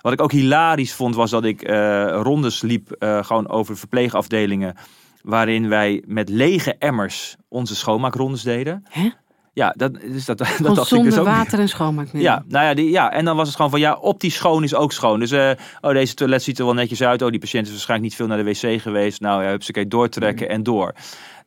[0.00, 4.76] Wat ik ook hilarisch vond was dat ik uh, rondes liep uh, gewoon over verpleegafdelingen
[5.22, 8.84] waarin wij met lege emmers onze schoonmaakrondes deden.
[8.88, 9.10] Hè?
[9.52, 12.32] Ja, dat, dus dat, dat dacht zonder dus ook water en schoonmaakmiddel.
[12.32, 14.74] Ja, nou ja, die, ja, en dan was het gewoon van ja, optisch schoon is
[14.74, 15.20] ook schoon.
[15.20, 17.22] Dus uh, oh, deze toilet ziet er wel netjes uit.
[17.22, 19.20] Oh, die patiënt is waarschijnlijk niet veel naar de wc geweest.
[19.20, 20.52] Nou ja, hupsakee, doortrekken mm.
[20.52, 20.94] en door.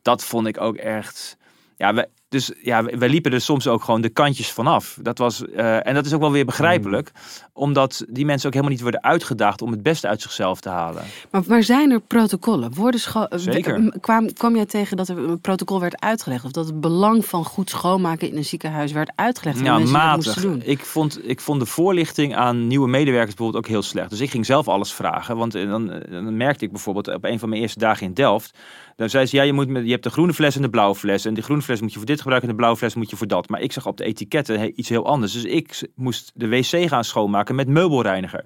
[0.02, 1.36] Dat vond ik ook echt.
[1.76, 4.98] Ja, we, dus ja, we, we liepen er soms ook gewoon de kantjes vanaf.
[5.02, 7.48] Dat was, uh, en dat is ook wel weer begrijpelijk, mm.
[7.52, 11.02] omdat die mensen ook helemaal niet worden uitgedaagd om het beste uit zichzelf te halen.
[11.30, 12.74] Maar, maar zijn er protocollen?
[12.74, 13.98] Worden scho- Zeker.
[14.00, 16.44] Kwam, kwam jij tegen dat er een protocol werd uitgelegd?
[16.44, 19.60] Of dat het belang van goed schoonmaken in een ziekenhuis werd uitgelegd?
[19.60, 20.40] Ja, mensen matig.
[20.40, 20.62] Doen?
[20.64, 24.10] Ik, vond, ik vond de voorlichting aan nieuwe medewerkers bijvoorbeeld ook heel slecht.
[24.10, 25.36] Dus ik ging zelf alles vragen.
[25.36, 28.58] Want dan, dan merkte ik bijvoorbeeld op een van mijn eerste dagen in Delft.
[28.96, 30.94] Dan zei ze, ja, je, moet met, je hebt de groene fles en de blauwe
[30.94, 31.24] fles.
[31.24, 33.16] En die groene fles moet je voor dit gebruiken en de blauwe fles moet je
[33.16, 33.48] voor dat.
[33.48, 35.32] Maar ik zag op de etiketten iets heel anders.
[35.32, 38.44] Dus ik moest de wc gaan schoonmaken met meubelreiniger.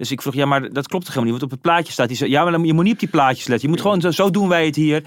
[0.00, 1.40] Dus ik vroeg, ja, maar dat klopt toch helemaal niet?
[1.40, 3.46] Want op het plaatje staat, die zo, ja, maar je moet niet op die plaatjes
[3.46, 3.68] letten.
[3.68, 5.02] Je moet gewoon, zo, zo doen wij het hier.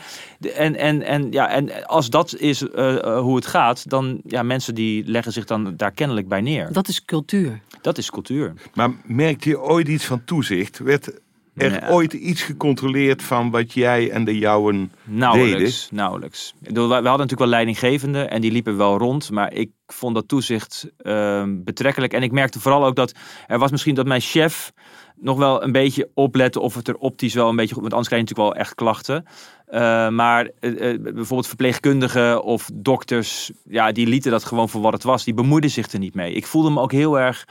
[0.56, 4.44] En, en, en, ja, en als dat is uh, uh, hoe het gaat, dan, ja,
[4.44, 6.74] mensen die leggen zich dan daar kennelijk bij neer.
[6.74, 7.62] Dat is cultuur.
[7.82, 8.54] Dat is cultuur.
[8.74, 10.80] Maar merkte je ooit iets van toezicht?
[10.80, 11.20] Werd
[11.56, 11.90] er nee.
[11.90, 15.96] ooit iets gecontroleerd van wat jij en de jouwen nauwelijks, deden?
[15.96, 16.54] Nauwelijks.
[16.60, 19.32] We hadden natuurlijk wel leidinggevenden en die liepen wel rond.
[19.32, 22.14] Maar ik vond dat toezicht uh, betrekkelijk.
[22.14, 23.14] En ik merkte vooral ook dat
[23.48, 24.74] er was misschien dat mijn chef
[25.16, 27.82] nog wel een beetje oplette of het er optisch wel een beetje goed...
[27.82, 29.26] Want anders krijg je natuurlijk wel echt klachten.
[29.70, 35.04] Uh, maar uh, bijvoorbeeld verpleegkundigen of dokters, ja, die lieten dat gewoon voor wat het
[35.04, 35.24] was.
[35.24, 36.34] Die bemoeiden zich er niet mee.
[36.34, 37.48] Ik voelde me ook heel erg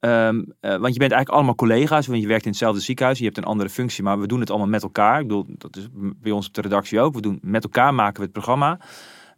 [0.00, 3.18] Ehm, eh, want je bent eigenlijk allemaal collega's, want je werkt in hetzelfde ziekenhuis.
[3.18, 5.20] Je hebt een andere functie, maar we doen het allemaal met elkaar.
[5.20, 7.14] Ik bedoel, dat is bij ons op de redactie ook.
[7.14, 8.78] We doen met elkaar maken we het programma.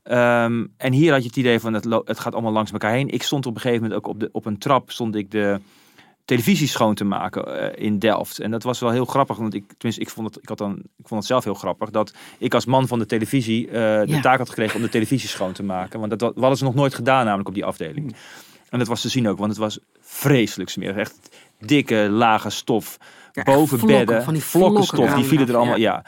[0.03, 3.09] Ehm, en hier had je het idee van het, het gaat allemaal langs elkaar heen.
[3.09, 5.61] Ik stond op een gegeven moment ook op, de, op een trap, stond ik de
[6.25, 8.39] televisie schoon te maken eh, in Delft.
[8.39, 10.73] En dat was wel heel grappig, want ik, tenminste, ik vond het, ik had dan,
[10.77, 14.05] ik vond het zelf heel grappig dat ik als man van de televisie eh, de
[14.07, 14.21] Ja.
[14.21, 15.99] taak had gekregen om de televisie schoon te maken.
[16.01, 18.15] Want dat wa- hadden ze nog nooit gedaan, namelijk op die afdeling.
[18.71, 20.97] En dat was te zien ook, want het was vreselijk smerig.
[20.97, 21.19] Echt
[21.59, 22.99] dikke, lage stof.
[23.33, 26.05] Ja, boven vlokken, bedden, van die vlokken stof, die vielen er allemaal, ja.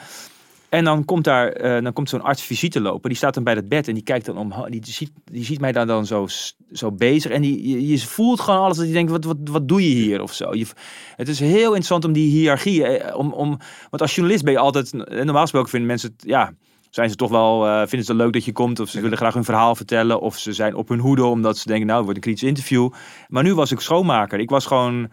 [0.69, 3.09] En dan komt daar, eh, dan komt zo'n arts visite lopen.
[3.09, 5.59] Die staat dan bij dat bed en die kijkt dan om, die ziet, die ziet
[5.59, 6.27] mij daar dan zo,
[6.71, 7.31] zo bezig.
[7.31, 10.21] En die, je, voelt gewoon alles dat je denkt, wat, wat, wat doe je hier
[10.21, 10.53] of zo.
[10.53, 10.67] Je,
[11.15, 13.49] het is heel interessant om die hiërarchie, eh, om, om,
[13.89, 16.53] want als journalist ben je altijd, normaal gesproken vinden mensen het, ja,
[16.95, 19.17] zijn ze toch wel, eh, vinden ze het leuk dat je komt of ze willen
[19.17, 22.05] graag hun verhaal vertellen of ze zijn op hun hoede omdat ze denken, nou, het
[22.05, 22.89] wordt een kritisch interview.
[23.27, 24.39] Maar nu was ik schoonmaker.
[24.39, 25.11] Ik was gewoon,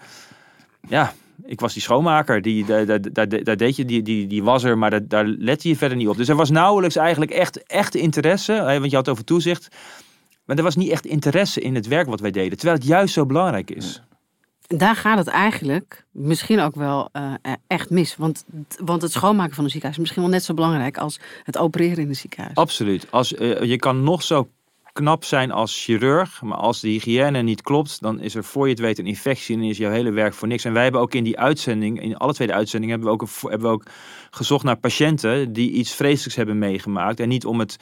[0.88, 1.12] ja,
[1.44, 2.42] ik was die schoonmaker.
[2.42, 5.68] Die, daar, daar, daar, deed je, die, die, die was er, maar daar, daar lette
[5.68, 6.16] je verder niet op.
[6.16, 9.76] Dus er was nauwelijks eigenlijk echt, echt interesse, hè, want je had het over toezicht.
[10.44, 13.14] Maar er was niet echt interesse in het werk wat wij deden, terwijl het juist
[13.14, 14.02] zo belangrijk is.
[14.76, 18.16] Daar gaat het eigenlijk misschien ook wel eh, eh, echt mis.
[18.16, 18.44] Want,
[18.84, 22.02] want het schoonmaken van een ziekenhuis is misschien wel net zo belangrijk als het opereren
[22.02, 22.54] in een ziekenhuis.
[22.54, 23.06] Absoluut.
[23.10, 24.48] Als, eh, je kan nog zo
[24.92, 28.72] knap zijn als chirurg, maar als de hygiëne niet klopt, dan is er voor je
[28.72, 30.64] het weet een infectie en is jouw hele werk voor niks.
[30.64, 33.50] En wij hebben ook in die uitzending, in alle twee de uitzendingen, hebben we ook,
[33.50, 33.86] hebben we ook
[34.30, 37.20] gezocht naar patiënten die iets vreselijks hebben meegemaakt.
[37.20, 37.76] En niet om het,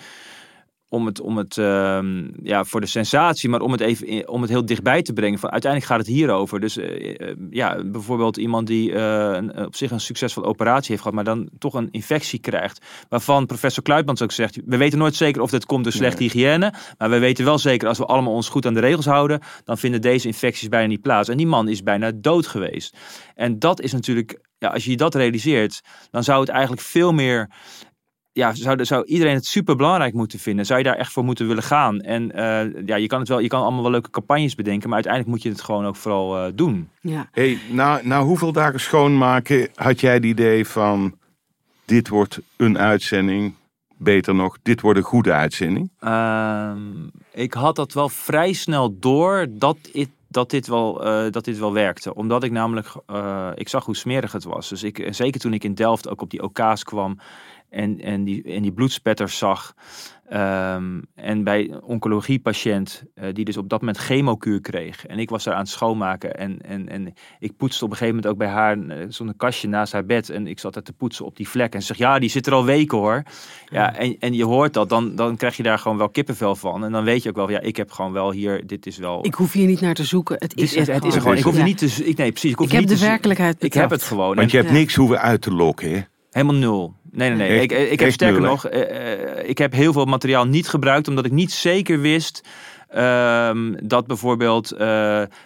[0.89, 4.51] om het, om het ehm, ja, voor de sensatie, maar om het even om het
[4.51, 5.39] heel dichtbij te brengen.
[5.39, 6.61] Van, uiteindelijk gaat het hierover.
[6.61, 11.03] Dus eh, eh, ja, bijvoorbeeld iemand die eh, een, op zich een succesvolle operatie heeft
[11.03, 12.85] gehad, maar dan toch een infectie krijgt.
[13.09, 16.73] Waarvan professor Kluitmans ook zegt, we weten nooit zeker of dit komt door slechte hygiëne.
[16.99, 19.79] Maar we weten wel zeker, als we allemaal ons goed aan de regels houden, dan
[19.79, 21.29] vinden deze infecties bijna niet plaats.
[21.29, 22.97] En die man is bijna dood geweest.
[23.35, 27.51] En dat is natuurlijk, ja, als je dat realiseert, dan zou het eigenlijk veel meer
[28.39, 30.67] ja, zou, zou iedereen het super belangrijk moeten vinden?
[30.67, 32.01] Zou je daar echt voor moeten willen gaan?
[32.01, 34.95] En eh, ja, je kan het wel, je kan allemaal wel leuke campagnes bedenken, maar
[34.95, 36.89] uiteindelijk moet je het gewoon ook vooral eh, doen.
[37.01, 37.29] Ja.
[37.33, 41.15] Hey, na, na hoeveel dagen schoonmaken had jij het idee van...
[41.85, 43.55] dit wordt een uitzending,
[43.97, 45.91] beter nog, dit wordt een goede uitzending?
[46.01, 46.79] Ehm,
[47.33, 49.77] ik had dat wel vrij snel door dat,
[50.29, 52.15] dat, dit, wel, eh, dat dit wel werkte.
[52.15, 54.69] Omdat ik namelijk, eh, ik zag hoe smerig het was.
[54.69, 57.19] Dus ik, zeker toen ik in Delft ook op die OK's kwam
[57.71, 59.75] en, en, die, en die bloedspetters zag.
[60.29, 65.07] Ehm, en bij een oncologiepatiënt eh, die dus op dat moment chemokuur kreeg.
[65.07, 66.37] En ik was daar aan het schoonmaken.
[66.37, 69.69] En, en, en ik poetste op een gegeven moment ook bij haar eh, zo'n kastje
[69.69, 70.31] naast haar bed.
[70.31, 71.75] En ik zat daar te poetsen op die vlek.
[71.75, 73.23] En ze zegt, ja, die zit er al weken hoor.
[73.69, 76.85] Ja, en, en je hoort dat, dan, dan krijg je daar gewoon wel kippenvel van.
[76.85, 79.25] En dan weet je ook wel, ja, ik heb gewoon wel hier, dit is wel...
[79.27, 80.37] Ik hoef hier niet naar te zoeken.
[80.39, 81.37] Het is, het is er gewoon.
[81.37, 81.65] Ik hoef Ja.
[81.65, 82.05] niet te...
[82.05, 82.51] Ik, nee, precies.
[82.51, 84.37] Ik, hoef Ik heb niet de te werkelijkheid Ik heb het gewoon.
[84.37, 84.75] Want je hebt Ja.
[84.77, 86.01] niks hoeven uit te lokken, hè?
[86.31, 86.95] Helemaal nul.
[87.11, 87.61] Nee, nee, nee.
[87.61, 91.09] Ik, ik heb sterker nul, nog, eh, eh, ik heb heel veel materiaal niet gebruikt
[91.09, 92.49] omdat ik niet zeker wist
[92.89, 94.79] ehm, dat bijvoorbeeld eh,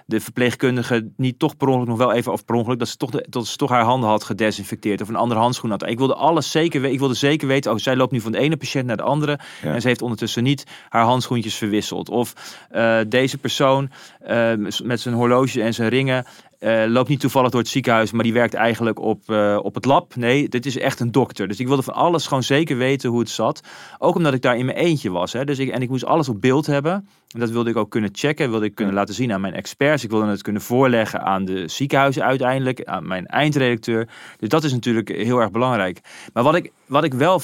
[0.06, 3.10] de verpleegkundige niet toch per ongeluk nog wel even, of per ongeluk, dat ze toch,
[3.10, 5.86] de, dat ze toch haar handen had gedesinfecteerd of een andere handschoen had.
[5.86, 6.94] Ik wilde alles zeker weten.
[6.94, 9.38] Ik wilde zeker weten, oh, zij loopt nu van de ene patiënt naar de andere
[9.62, 9.74] Ja.
[9.74, 12.08] en ze heeft ondertussen niet haar handschoentjes verwisseld.
[12.08, 12.34] Of
[12.70, 16.24] eh, deze persoon eh, met zijn horloge en zijn ringen
[16.62, 19.84] eh, loopt niet toevallig door het ziekenhuis, maar die werkt eigenlijk op, eh, op het
[19.84, 20.16] lab.
[20.16, 21.48] Nee, dit is echt een dokter.
[21.48, 23.60] Dus ik wilde van alles gewoon zeker weten hoe het zat.
[23.98, 25.32] Ook omdat ik daar in mijn eentje was.
[25.32, 25.44] Hè.
[25.44, 27.08] Dus ik, en ik moest alles op beeld hebben.
[27.28, 30.04] En dat wilde ik ook kunnen checken, wilde ik kunnen laten zien aan mijn experts.
[30.04, 34.08] Ik wilde het kunnen voorleggen aan de ziekenhuizen uiteindelijk, aan mijn eindredacteur.
[34.38, 36.00] Dus dat is natuurlijk heel erg belangrijk.
[36.32, 37.40] Maar wat ik, wat ik wel,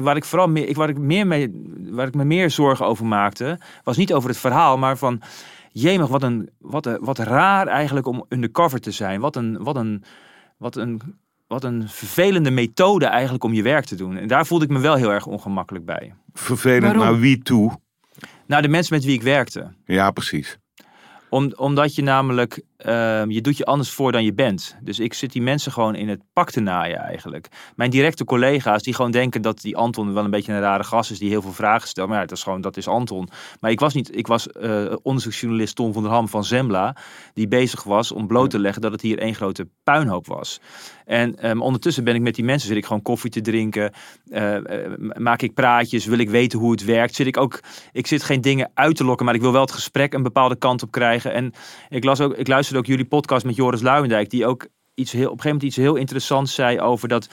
[0.00, 3.58] waar ik vooral meer, waar ik meer mee, waar ik me meer zorgen over maakte,
[3.84, 5.22] was niet over het verhaal, maar van
[5.72, 9.20] Jemig, wat een, wat, een, wat raar eigenlijk om undercover te zijn.
[9.20, 10.04] Wat een, wat een,
[10.56, 11.00] wat een,
[11.46, 14.16] wat een vervelende methode eigenlijk om je werk te doen.
[14.16, 16.14] En daar voelde ik me wel heel erg ongemakkelijk bij.
[16.32, 17.02] Vervelend Waarom?
[17.02, 17.78] naar wie toe?
[18.46, 19.72] Nou, de mensen met wie ik werkte.
[19.84, 20.58] Ja, precies.
[21.28, 24.76] Om, omdat je namelijk, ehm, je doet je anders voor dan je bent.
[24.82, 27.48] Dus ik zit die mensen gewoon in het pak te naaien eigenlijk.
[27.76, 31.10] Mijn directe collega's die gewoon denken dat die Anton wel een beetje een rare gast
[31.10, 32.08] is die heel veel vragen stelt.
[32.08, 33.28] Maar ja, dat is gewoon, dat is Anton.
[33.60, 36.96] Maar ik was niet, ik was eh, onderzoeksjournalist Tom van der Ham van Zembla.
[37.34, 40.60] Die bezig was om bloot te leggen dat het hier één grote puinhoop was.
[41.04, 43.92] En ehm, ondertussen ben ik met die mensen, zit ik gewoon koffie te drinken.
[44.30, 47.14] eh, eh, maak ik praatjes, wil ik weten hoe het werkt.
[47.14, 47.60] Zit ik ook,
[47.92, 50.56] ik zit geen dingen uit te lokken, maar ik wil wel het gesprek een bepaalde
[50.56, 51.32] kant op krijgen.
[51.32, 51.52] En
[51.88, 55.32] ik, las ook, ik ook jullie podcast met Joris Luijendijk, die ook iets heel, op
[55.32, 57.28] een gegeven moment iets heel interessants zei over dat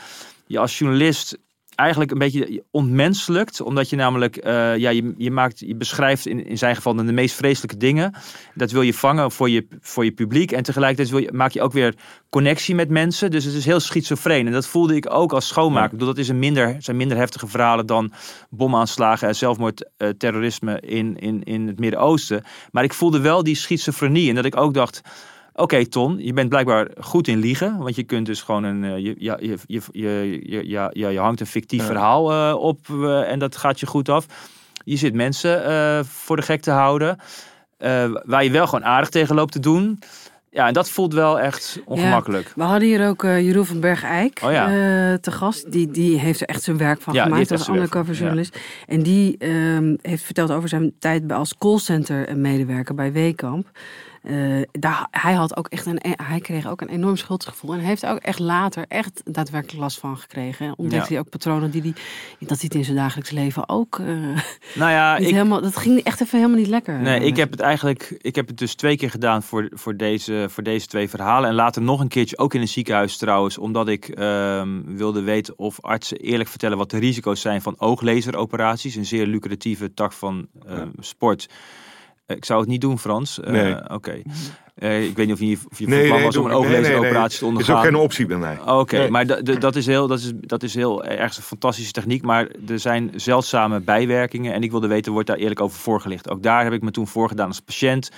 [0.48, 1.38] je als journalist
[1.80, 3.62] eigenlijk een beetje ontmenselijkt.
[3.62, 7.04] Omdat je namelijk, eh, ja, je, je, maakt, je beschrijft in, in zijn geval de
[7.04, 8.14] meest vreselijke dingen.
[8.56, 10.52] Dat wil je vangen voor je, voor je publiek.
[10.52, 11.96] En tegelijkertijd wil je, maak je ook weer
[12.30, 13.32] connectie met mensen.
[13.32, 14.46] Dus het is heel schizofreen.
[14.46, 15.86] En dat voelde ik ook als schoonmaker.
[15.86, 18.12] Ik bedoel, dat is een minder, zijn minder heftige verhalen dan
[18.50, 22.44] bomaanslagen en zelfmoordterrorisme in, in, in het Midden-Oosten.
[22.72, 24.30] Maar ik voelde wel die schizofrenie.
[24.30, 25.02] En dat ik ook dacht
[25.60, 27.78] Oké, Ton, je bent blijkbaar goed in liegen.
[27.78, 29.02] Want je kunt dus gewoon een.
[29.02, 33.32] Je, je, je, je, je, je, je, je hangt een fictief verhaal uh, op uh,
[33.32, 34.26] en dat gaat je goed af.
[34.84, 37.18] Je zit mensen uh, voor de gek te houden.
[38.26, 40.00] waar je wel gewoon aardig tegen loopt te doen.
[40.52, 42.48] Ja, en dat voelt wel echt ongemakkelijk.
[42.48, 44.68] Ja, we hadden hier ook uh, Jeroen van Berg-Eik oh, ja.
[44.68, 45.72] uh, te gast.
[45.72, 48.54] Die, die heeft er echt zijn werk van ja, gemaakt als undercover journalist.
[48.54, 48.62] Ja.
[48.88, 53.72] En die uh, heeft verteld over zijn tijd als callcenter medewerker bij Weekamp.
[54.24, 57.74] Uh, daar, hij, had ook echt een, hij kreeg ook een enorm schuldgevoel.
[57.74, 60.74] En heeft ook echt later echt daadwerkelijk last van gekregen.
[60.78, 61.12] Ontdekte ja.
[61.14, 61.94] hij ook patronen die, die
[62.40, 63.98] dat hij het in zijn dagelijks leven ook.
[63.98, 64.08] Uh,
[64.76, 67.00] nou ja, ik, helemaal, dat ging echt even helemaal niet lekker.
[67.00, 68.18] Nee, ik heb het eigenlijk.
[68.18, 71.50] Ik heb het dus twee keer gedaan voor, voor, deze, voor deze twee verhalen.
[71.50, 73.58] En later nog een keertje ook in een ziekenhuis trouwens.
[73.58, 78.96] Omdat ik uh, wilde weten of artsen eerlijk vertellen wat de risico's zijn van ooglaseroperaties.
[78.96, 80.88] Een zeer lucratieve tak van ja.
[81.00, 81.48] sport.
[82.36, 83.40] Ik zou het niet doen, Frans.
[83.40, 83.74] Eh, nee.
[83.76, 83.94] Oké.
[83.94, 84.24] Okay.
[84.80, 87.12] Uh, ik weet niet of je, of je nee, van plan was om een overlevingsoperatie
[87.12, 87.76] nee, nee, te ondergaan.
[87.76, 88.60] Dat is ook geen optie bij mij.
[88.60, 92.22] Oké, okay, maar dat is heel, dat is, dat is heel ergens een fantastische techniek.
[92.22, 94.54] Maar er zijn zeldzame bijwerkingen.
[94.54, 96.30] En ik wilde weten, wordt daar eerlijk over voorgelicht?
[96.30, 98.10] Ook daar heb ik me toen voorgedaan als patiënt.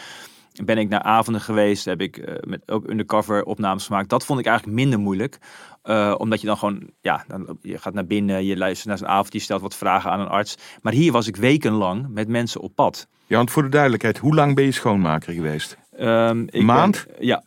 [0.64, 4.10] Ben ik naar avonden geweest, heb ik uh, met ook undercover opnames gemaakt.
[4.10, 5.38] Dat vond ik eigenlijk minder moeilijk.
[5.84, 9.10] Uh, omdat je dan gewoon, ja, dan, je gaat naar binnen, je luistert naar zijn
[9.10, 10.58] avond, je stelt wat vragen aan een arts.
[10.82, 13.08] Maar hier was ik wekenlang met mensen op pad.
[13.28, 15.78] Ja, want voor de duidelijkheid, hoe lang ben je schoonmaker geweest?
[16.00, 17.06] Um, ik maand?
[17.08, 17.44] Ben, ja.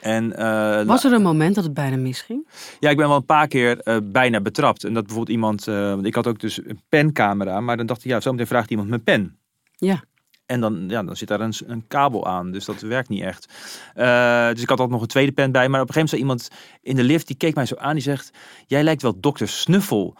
[0.00, 2.48] En, uh, was er een moment dat het bijna misging?
[2.80, 4.84] Ja, ik ben wel een paar keer uh, bijna betrapt.
[4.84, 8.10] En dat bijvoorbeeld iemand, uh, ik had ook dus een pencamera, maar dan dacht ik,
[8.10, 9.38] ja, zometeen vraagt iemand mijn pen.
[9.76, 10.02] Ja.
[10.46, 13.52] En dan, ja, dan zit daar een, een kabel aan, dus dat werkt niet echt.
[13.96, 15.68] Uh, dus ik had ook nog een tweede pen bij.
[15.68, 18.02] Maar op een gegeven moment iemand in de lift, die keek mij zo aan, die
[18.02, 18.30] zegt...
[18.66, 20.16] Jij lijkt wel dokter Snuffel.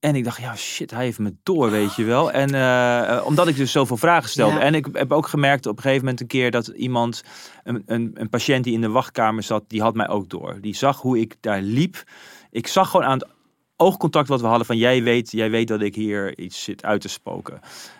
[0.00, 2.30] En ik dacht, ja shit, hij heeft me door, weet je wel.
[2.30, 4.54] En uh, omdat ik dus zoveel vragen stelde.
[4.54, 4.60] Ja.
[4.60, 7.22] En ik heb ook gemerkt op een gegeven moment een keer dat iemand,
[7.64, 10.58] een, een, een patiënt die in de wachtkamer zat, die had mij ook door.
[10.60, 12.04] Die zag hoe ik daar liep.
[12.50, 13.28] Ik zag gewoon aan het
[13.76, 17.00] oogcontact wat we hadden van jij weet, jij weet dat ik hier iets zit uit
[17.00, 17.54] te spoken.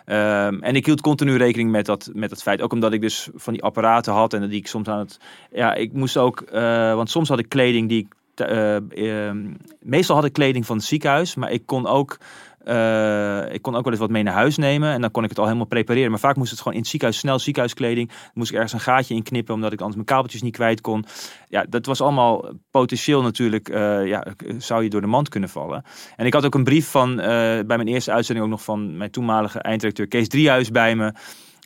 [0.05, 2.61] Um, en ik hield continu rekening met dat, met dat feit.
[2.61, 5.17] Ook omdat ik dus van die apparaten had en die ik soms aan het...
[5.51, 6.43] Ja, ik moest ook...
[6.53, 8.15] Uh, want soms had ik kleding die ik...
[8.49, 9.31] Uh, uh,
[9.79, 12.17] meestal had ik kleding van het ziekenhuis, maar ik kon ook
[12.67, 15.29] uh, ik kon ook wel eens wat mee naar huis nemen en dan kon ik
[15.29, 16.09] het al helemaal prepareren.
[16.09, 18.11] Maar vaak moest het gewoon in ziekenhuis, snel ziekenhuiskleding.
[18.33, 21.05] Moest ik ergens een gaatje in knippen omdat ik anders mijn kabeltjes niet kwijt kon.
[21.47, 24.25] Ja, dat was allemaal potentieel natuurlijk, uh, ja,
[24.57, 25.83] zou je door de mand kunnen vallen.
[26.15, 28.97] En ik had ook een brief van, uh, bij mijn eerste uitzending ook nog van
[28.97, 31.13] mijn toenmalige einddirecteur Kees Driehuis bij me.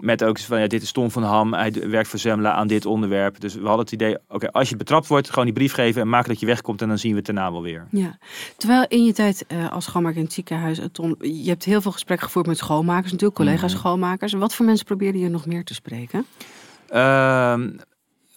[0.01, 2.85] Met ook van, ja, dit is Tom van Ham, hij werkt voor Zembla aan dit
[2.85, 3.39] onderwerp.
[3.39, 6.09] Dus we hadden het idee, oké, als je betrapt wordt, gewoon die brief geven en
[6.09, 7.87] maken dat je wegkomt en dan zien we het daarna wel weer.
[7.91, 8.17] Ja,
[8.57, 11.81] terwijl in je tijd uh, als schoonmaker in het ziekenhuis, uh, Tom, je hebt heel
[11.81, 13.79] veel gesprekken gevoerd met schoonmakers, natuurlijk, collega's mm.
[13.79, 14.33] schoonmakers.
[14.33, 16.25] Wat voor mensen probeerde je nog meer te spreken?
[16.93, 17.53] Uh,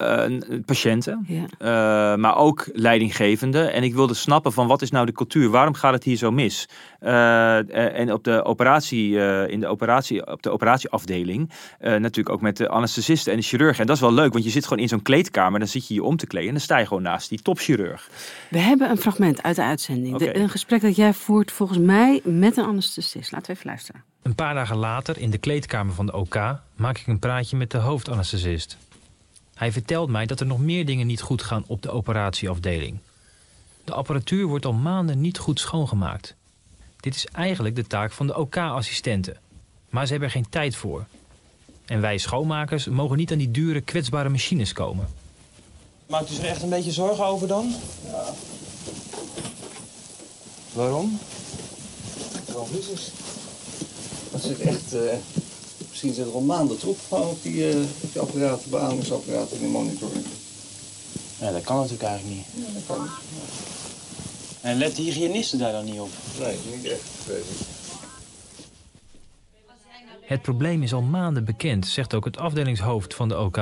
[0.05, 1.43] uh, patiënten, ja.
[1.43, 3.73] uh, maar ook leidinggevenden.
[3.73, 5.51] En ik wilde snappen van wat is nou de cultuur?
[5.51, 6.69] Waarom gaat het hier zo mis?
[7.03, 9.17] Uh, en op de operatie,
[9.49, 13.79] in de operatie, op de operatieafdeling, natuurlijk ook met de anesthesisten en de chirurg.
[13.79, 15.95] En dat is wel leuk, want je zit gewoon in zo'n kleedkamer, dan zit je
[15.95, 18.09] je om te kleden en dan sta je gewoon naast die topchirurg.
[18.51, 20.15] We hebben een fragment uit de uitzending.
[20.15, 20.33] Okay.
[20.33, 23.33] De, een gesprek dat jij voert volgens mij met een anesthesist.
[23.33, 24.05] Laten we even luisteren.
[24.23, 26.35] Een paar dagen later in de kleedkamer van de OK
[26.77, 28.77] maak ik een praatje met de hoofdanesthesist.
[29.55, 32.99] Hij vertelt mij dat er nog meer dingen niet goed gaan op de operatieafdeling.
[33.85, 36.35] De apparatuur wordt al maanden niet goed schoongemaakt.
[37.01, 39.37] Dit is eigenlijk de taak van de OK-assistenten.
[39.91, 41.07] Maar ze hebben er geen tijd voor.
[41.85, 45.09] En wij schoonmakers mogen niet aan die dure, kwetsbare machines komen.
[46.07, 47.75] Maakt u zich echt een beetje zorgen over dan?
[48.05, 48.25] Ja.
[50.73, 51.19] Waarom?
[52.47, 53.13] Waarom is het?
[54.31, 54.95] Dat zit echt...
[54.95, 55.01] Uh
[56.05, 59.69] Misschien zit er al maanden troep gewoon op die, uh, op die apparaten, beademingsapparaten, die
[59.69, 60.25] monitoring.
[61.41, 62.67] Ja, dat kan natuurlijk eigenlijk niet.
[62.67, 63.11] Ja, dat kan niet.
[64.61, 64.69] Ja.
[64.69, 66.09] En let de hygiënisten daar dan niet op?
[66.39, 67.03] Nee, niet echt.
[70.21, 73.57] Het probleem is al maanden bekend, zegt ook het afdelingshoofd van de OK.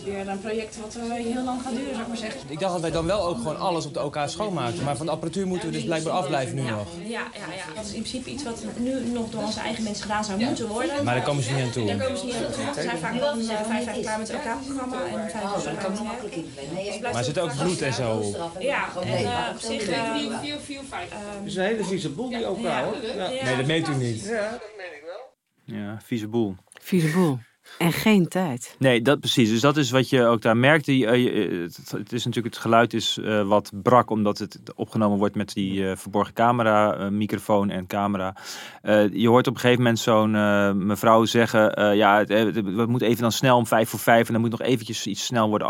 [0.00, 2.40] Is weer een project wat eh, heel lang gaat duren, zou ik maar zeggen.
[2.48, 4.84] Ik dacht dat wij dan wel ook gewoon alles op de OK schoonmaakten.
[4.84, 6.86] Maar van de apparatuur moeten we dus blijkbaar afblijven nu nog.
[6.98, 7.74] Ja, ja, ja.
[7.74, 10.68] Dat is in principe iets wat nu nog door onze eigen mensen gedaan zou moeten
[10.68, 11.04] worden.
[11.04, 11.86] Maar daar komen ze niet aan toe.
[11.86, 12.64] Daar komen ze niet aan toe.
[12.74, 15.90] We zijn vaak wel uh, vijf jaar klaar met het OK-programma en vijf jaar klaar
[15.90, 18.34] met het Maar er zit ook bloed en zo.
[18.58, 19.88] Ja, en uh, op zich...
[19.88, 22.96] Uh, Het is een hele vieze boel die OK hoor.
[23.44, 24.24] Nee, dat meent u niet.
[24.24, 25.78] Ja, dat meen ik wel.
[25.78, 26.54] Ja, vieze boel.
[26.82, 27.38] Vieze boel.
[27.78, 28.76] En geen tijd.
[28.78, 29.48] Nee, dat precies.
[29.50, 30.84] Dus dat is wat je ook daar merkt.
[30.84, 35.18] Die, eh, je- het, is natuurlijk het geluid is eh, wat brak omdat het opgenomen
[35.18, 38.36] wordt met die eh, verborgen camera, eh, microfoon en camera.
[38.82, 42.86] Eh, je hoort op een gegeven moment zo'n eh, mevrouw zeggen: eh, ja, het, eh,
[42.86, 45.48] moeten even dan snel om vijf voor vijf en dan moet nog eventjes iets snel
[45.48, 45.68] worden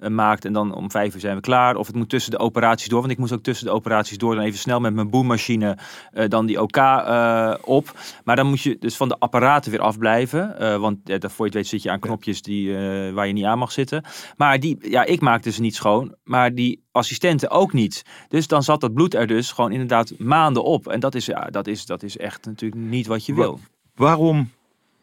[0.00, 1.76] afgemaakt en dan om vijf uur zijn we klaar.
[1.76, 4.34] Of het moet tussen de operaties door, want ik moest ook tussen de operaties door
[4.34, 5.78] dan even snel met mijn boemmachine
[6.12, 7.98] eh, dan die OK eh, op.
[8.24, 10.58] Maar dan moet je dus van de apparaten weer afblijven.
[10.58, 13.26] eh want ja, dat voor je het weet zit je aan knopjes die, eh, waar
[13.26, 14.04] je niet aan mag zitten.
[14.36, 16.14] Maar die, ja, ik maakte ze niet schoon.
[16.24, 18.04] Maar die assistenten ook niet.
[18.28, 20.88] Dus dan zat dat bloed er dus gewoon inderdaad maanden op.
[20.88, 23.60] En dat is, ja, dat is, dat is echt natuurlijk niet wat je wil.
[23.94, 24.50] Waarom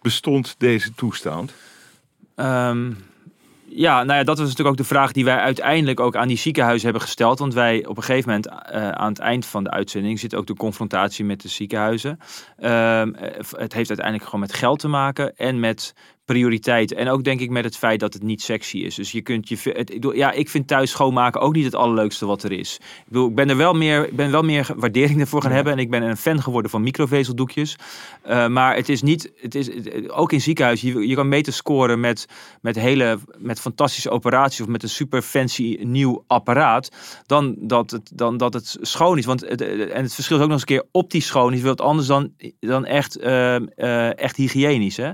[0.01, 1.53] bestond deze toestand?
[2.35, 2.91] Ehm,
[3.75, 6.37] ja, nou ja, dat was natuurlijk ook de vraag die wij uiteindelijk ook aan die
[6.37, 7.39] ziekenhuizen hebben gesteld.
[7.39, 10.47] Want wij op een gegeven moment eh, aan het eind van de uitzending zit ook
[10.47, 12.19] de confrontatie met de ziekenhuizen.
[12.57, 15.93] Ehm, eh, het heeft uiteindelijk gewoon met geld te maken en met
[16.25, 16.93] prioriteit.
[16.93, 18.95] En ook denk ik met het feit dat het niet sexy is.
[18.95, 19.57] Dus je kunt je.
[19.63, 22.75] Het, ja, ik vind thuis schoonmaken ook niet het allerleukste wat er is.
[22.81, 25.73] Ik, bedoel, ik ben er wel meer, ben wel meer waardering ervoor gaan hebben.
[25.73, 27.75] En ik ben een fan geworden van microvezeldoekjes.
[28.21, 29.31] Eh, maar het is niet.
[29.41, 32.25] Het is, het- ook in ziekenhuizen, je, je kan beter scoren met,
[32.61, 36.89] met hele met fantastische operaties of met een super fancy nieuw apparaat.
[37.25, 39.25] Dan dat het, dan dat het schoon is.
[39.25, 41.61] Want het, en het verschil is ook nog eens een keer optisch schoon is.
[41.61, 44.97] Wat anders dan, dan echt, eh, eh, echt hygiënisch.
[44.97, 45.11] Hè?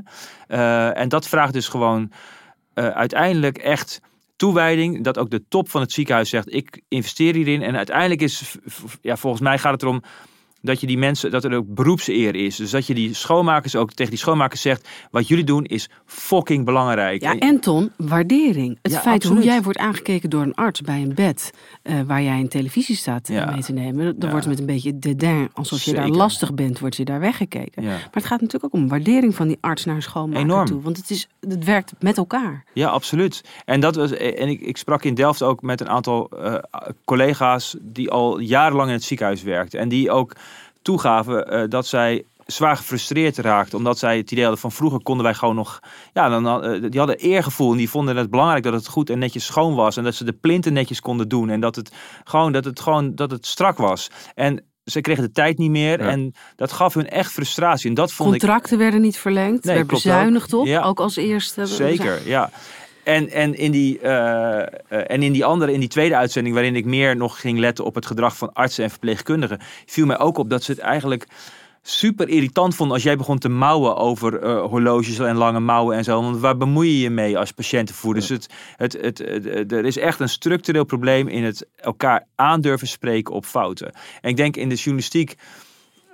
[0.99, 2.11] En dat vraagt dus gewoon
[2.73, 4.01] eh, uiteindelijk echt
[4.35, 5.03] toewijding.
[5.03, 7.61] Dat ook de top van het ziekenhuis zegt: ik investeer hierin.
[7.61, 8.57] En uiteindelijk is,
[9.01, 10.03] ja, volgens mij gaat het erom
[10.61, 12.55] dat je die mensen, dat er ook beroepseer is.
[12.55, 16.65] Dus dat je die schoonmakers ook tegen die schoonmakers zegt: wat jullie doen is fucking
[16.65, 17.21] belangrijk.
[17.21, 18.77] Ja, en Ton, waardering.
[18.81, 19.37] Het Ja, feit absoluut.
[19.37, 21.51] hoe jij wordt aangekeken door een arts bij een bed
[21.81, 23.51] eh, waar jij een televisie staat eh, Ja.
[23.51, 24.05] mee te nemen.
[24.19, 24.31] Dan Ja.
[24.31, 27.83] wordt met een beetje dédain, alsof je daar lastig bent, wordt je daar weggekeken.
[27.83, 30.65] Maar het gaat natuurlijk ook om waardering van die arts naar een schoonmaker Enorm.
[30.65, 30.81] toe.
[30.81, 32.63] Want het, is, het werkt met elkaar.
[32.73, 33.43] Ja, absoluut.
[33.65, 36.55] En, dat was, en ik, ik sprak in Delft ook met een aantal eh,
[37.05, 39.79] collega's die al jarenlang in het ziekenhuis werkten.
[39.79, 40.35] En die ook
[40.81, 43.77] toegaven eh, dat zij zwaar gefrustreerd raakten.
[43.77, 45.79] Omdat zij het idee hadden van vroeger konden wij gewoon nog...
[46.13, 49.19] Ja, dan, eh, die hadden eergevoel en die vonden het belangrijk dat het goed en
[49.19, 49.97] netjes schoon was.
[49.97, 51.49] En dat ze de plinten netjes konden doen.
[51.49, 51.91] En dat het
[52.23, 54.09] gewoon, dat het gewoon dat het strak was.
[54.35, 56.03] En ze kregen de tijd niet meer.
[56.03, 56.09] Ja.
[56.09, 57.89] En dat gaf hun echt frustratie.
[57.89, 58.39] En dat vond ik...
[58.39, 60.61] Contracten werden niet verlengd, Nee, werd bezuinigd ook.
[60.61, 60.83] op, Ja.
[60.83, 61.65] ook als eerste.
[61.65, 62.49] Zeker, ja.
[63.03, 66.75] En, en, in die, eh, eh, en in die andere, in die tweede uitzending, waarin
[66.75, 70.37] ik meer nog ging letten op het gedrag van artsen en verpleegkundigen, viel mij ook
[70.37, 71.27] op dat ze het eigenlijk
[71.81, 76.03] super irritant vonden als jij begon te mouwen over eh, horloges en lange mouwen en
[76.03, 76.21] zo.
[76.21, 78.13] Want waar bemoei je je mee als patiëntenvoer?
[78.13, 82.87] Dus het, het, het, het- er is echt een structureel probleem in het elkaar aandurven
[82.87, 83.91] spreken op fouten.
[84.21, 85.35] En ik denk in de journalistiek.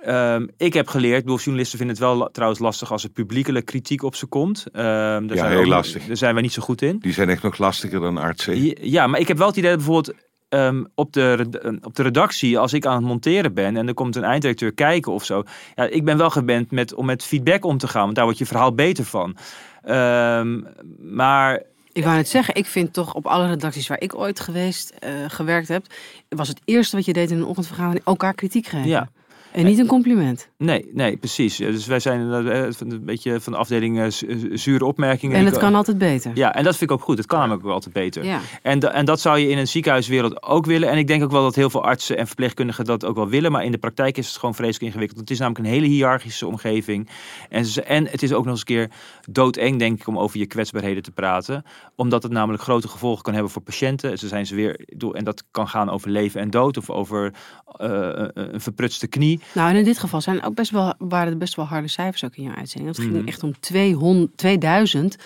[0.02, 3.64] Ehm, ik heb geleerd, ik bedoel, journalisten vinden het wel trouwens lastig als er publiekelijk
[3.66, 4.64] kritiek op ze komt.
[4.72, 6.06] Ehm, daar Ja, zijn heel ook- lastig.
[6.06, 6.98] Daar zijn wij niet zo goed in.
[6.98, 8.86] Die zijn echt nog lastiger dan artsen.
[8.90, 10.16] Ja, maar ik heb wel het idee dat bijvoorbeeld
[10.48, 14.16] ehm, op, de, op de redactie, als ik aan het monteren ben en er komt
[14.16, 15.42] een einddirecteur kijken of zo.
[15.74, 18.38] Ja, ik ben wel gewend met, om met feedback om te gaan, want daar wordt
[18.38, 19.36] je verhaal beter van.
[19.82, 20.60] Ehm,
[20.98, 24.90] maar Ik wou net zeggen, ik vind toch op alle redacties waar ik ooit geweest,
[24.98, 25.86] eh, gewerkt heb,
[26.28, 28.88] was het eerste wat je deed in een ochtendvergadering elkaar kritiek geven.
[28.88, 29.08] ja,
[29.56, 30.48] En niet een compliment.
[30.58, 31.56] nee, nee, precies.
[31.56, 35.36] Dus wij zijn eh, een beetje van de afdeling eh, zu- zure opmerkingen.
[35.36, 36.30] En het kan altijd beter.
[36.34, 37.16] Ja, en dat vind ik ook goed.
[37.18, 38.24] Het kan namelijk ook altijd beter.
[38.24, 38.40] Ja.
[38.62, 40.88] En, en dat zou je in een ziekenhuiswereld ook willen.
[40.88, 43.52] En ik denk ook wel dat heel veel artsen en verpleegkundigen dat ook wel willen.
[43.52, 45.20] Maar in de praktijk is het gewoon vreselijk ingewikkeld.
[45.20, 47.08] Het is namelijk een hele hiërarchische omgeving.
[47.48, 48.90] En, en het is ook nog eens een keer
[49.30, 51.64] doodeng, denk ik, om over je kwetsbaarheden te praten.
[51.96, 54.18] Omdat het namelijk grote gevolgen kan hebben voor patiënten.
[54.18, 54.80] Ze zijn ze weer,
[55.12, 56.76] en dat kan gaan over leven en dood.
[56.76, 57.32] Of over
[57.76, 59.40] eh, een verprutste knie.
[59.52, 62.24] Nou, en in dit geval zijn ook best wel, waren er best wel harde cijfers
[62.24, 62.96] ook in jouw uitzending.
[62.96, 63.28] Het ging Mhm.
[63.28, 65.16] echt om 200, 2000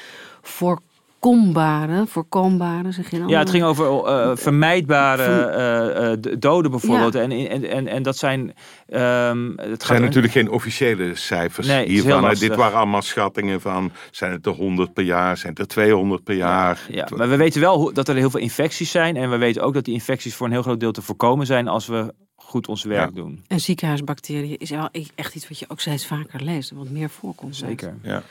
[0.42, 3.28] voorkombare, voorkombare, zeg je dan?
[3.28, 7.14] Ja, het ging over eh, vermijdbare eh, eh, d- doden bijvoorbeeld.
[7.14, 8.54] En, en, en, en dat zijn...
[8.88, 12.34] ehm het zijn natuurlijk geen officiële cijfers Nee, hiervan.
[12.34, 16.24] Dit waren allemaal schattingen van, zijn het er 100 per jaar, zijn het er 200
[16.24, 16.80] per jaar?
[16.90, 19.16] Ja, maar we weten wel hoe- dat er heel veel infecties zijn.
[19.16, 21.68] En we weten ook dat die infecties voor een heel groot deel te voorkomen zijn
[21.68, 22.14] als we
[22.50, 23.14] goed ons werk Ja.
[23.14, 23.44] doen.
[23.46, 26.70] En ziekenhuisbacteriën is wel e- echt iets wat je ook steeds vaker leest.
[26.70, 27.56] Wat meer voorkomt.
[27.56, 27.94] Zeker.
[28.02, 28.22] Ja.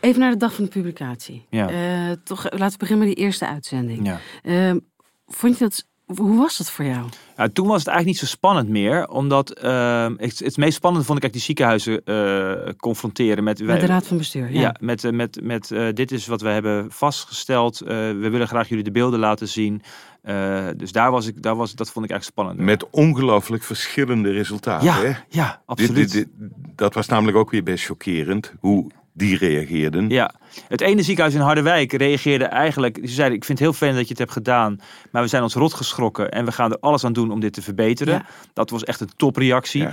[0.00, 1.46] Even naar de dag van de publicatie.
[1.50, 1.68] Ja.
[1.70, 4.06] Eh, toch, laten we beginnen met die eerste uitzending.
[4.06, 4.20] Ja.
[4.42, 4.78] Ehm,
[5.26, 5.86] vond je dat,
[6.18, 7.04] hoe was dat voor jou?
[7.36, 11.06] Ja, toen was het eigenlijk niet zo spannend meer, omdat ehm, het, het meest spannende
[11.06, 13.62] vond ik eigenlijk die ziekenhuizen eh, confronteren met.
[13.62, 14.60] Met de raad van bestuur, ja.
[14.60, 17.80] Ja, met, eh, met, met eh, dit is wat we hebben vastgesteld.
[17.80, 19.82] Eh, we willen graag jullie de beelden laten zien.
[20.26, 22.66] Eh, dus daar was ik, daar was, dat vond ik eigenlijk spannend.
[22.68, 24.86] Met ongelooflijk verschillende resultaten.
[24.86, 25.12] Ja, hè?
[25.28, 25.94] ja, absoluut.
[25.94, 26.28] dit- dit-
[26.74, 30.08] dat was namelijk ook weer best chockerend hoe die reageerden.
[30.08, 30.34] Ja,
[30.68, 32.98] het ene ziekenhuis in Harderwijk reageerde eigenlijk.
[33.02, 34.80] Ze zeiden: Ik vind het heel fijn dat je het hebt gedaan.
[35.10, 36.30] Maar we zijn ons rot geschrokken.
[36.30, 38.14] En we gaan er alles aan doen om dit te verbeteren.
[38.14, 38.26] Ja.
[38.52, 39.82] Dat was echt een topreactie.
[39.82, 39.90] Ja.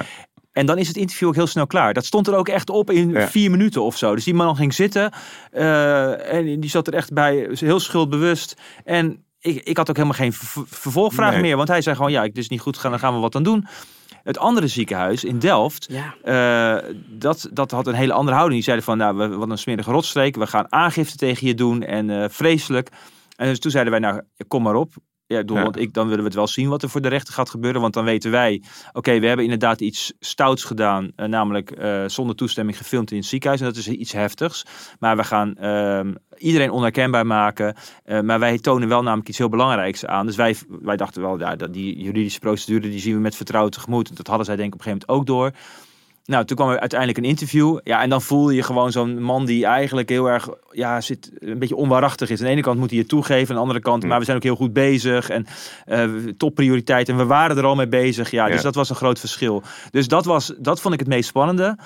[0.51, 1.93] En dan is het interview ook heel snel klaar.
[1.93, 3.27] Dat stond er ook echt op in Ja.
[3.27, 4.15] vier minuten of zo.
[4.15, 5.11] Dus die man ging zitten.
[5.51, 8.55] eh, en die zat er echt bij, heel schuldbewust.
[8.83, 11.41] En ik, ik had ook helemaal geen ver- vervolgvraag Nee.
[11.41, 11.55] meer.
[11.57, 12.91] Want hij zei gewoon: Ja, dit is niet goed gegaan.
[12.91, 13.67] Dan gaan we wat aan doen.
[14.23, 15.89] Het andere ziekenhuis in Delft.
[15.91, 16.15] Ja.
[16.83, 18.55] Eh, dat, dat had een hele andere houding.
[18.55, 20.35] Die zeiden van, nou, we, wat een smerige rotstreek.
[20.35, 22.89] We gaan aangifte tegen je doen en eh, vreselijk.
[23.35, 24.93] En dus toen zeiden wij, nou, kom maar op.
[25.27, 25.63] Ja, ik bedoel, Ja.
[25.63, 27.81] want ik, dan willen we het wel zien wat er voor de rechter gaat gebeuren.
[27.81, 28.61] Want dan weten wij,
[28.91, 31.11] oké, we hebben inderdaad iets stouts gedaan.
[31.15, 33.61] eh, namelijk eh, zonder toestemming gefilmd in het ziekenhuis.
[33.61, 34.65] En dat is iets heftigs.
[34.99, 37.75] Maar we gaan ehm, iedereen onherkenbaar maken.
[38.03, 40.25] Eh, maar wij tonen wel namelijk iets heel belangrijks aan.
[40.25, 43.71] Dus wij, wij dachten wel, ja, dat die juridische procedure die zien we met vertrouwen
[43.71, 44.17] tegemoet.
[44.17, 45.51] Dat hadden zij denk ik op een gegeven moment ook door.
[46.25, 47.79] Nou, toen kwam er uiteindelijk een interview.
[47.83, 51.59] Ja, en dan voel je gewoon zo'n man die eigenlijk heel erg, ja, zit een
[51.59, 52.39] beetje onwaarachtig is.
[52.39, 54.37] Aan de ene kant moet hij het toegeven, aan de andere kant, maar we zijn
[54.37, 55.29] ook heel goed bezig.
[55.29, 55.45] En
[55.85, 57.09] eh topprioriteit.
[57.09, 58.31] En we waren er al mee bezig.
[58.31, 59.63] Ja, dus dat was een groot verschil.
[59.91, 61.77] Dus dat, was, dat vond ik het meest spannende.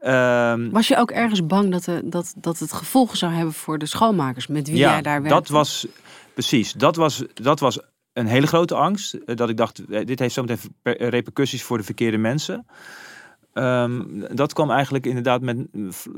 [0.00, 3.78] Ehm, Was je ook ergens bang dat, de, dat, dat het gevolgen zou hebben voor
[3.78, 5.40] de schoonmakers met wie ja, jij daar werkte?
[5.40, 5.86] dat was
[6.34, 6.72] precies.
[6.72, 7.78] Dat was, dat was
[8.12, 9.14] een hele grote angst.
[9.14, 12.66] eh, Dat ik dacht, eh, dit heeft zometeen per- repercussies voor de verkeerde mensen.
[13.52, 14.02] Ehm,
[14.34, 15.66] dat kwam eigenlijk inderdaad met.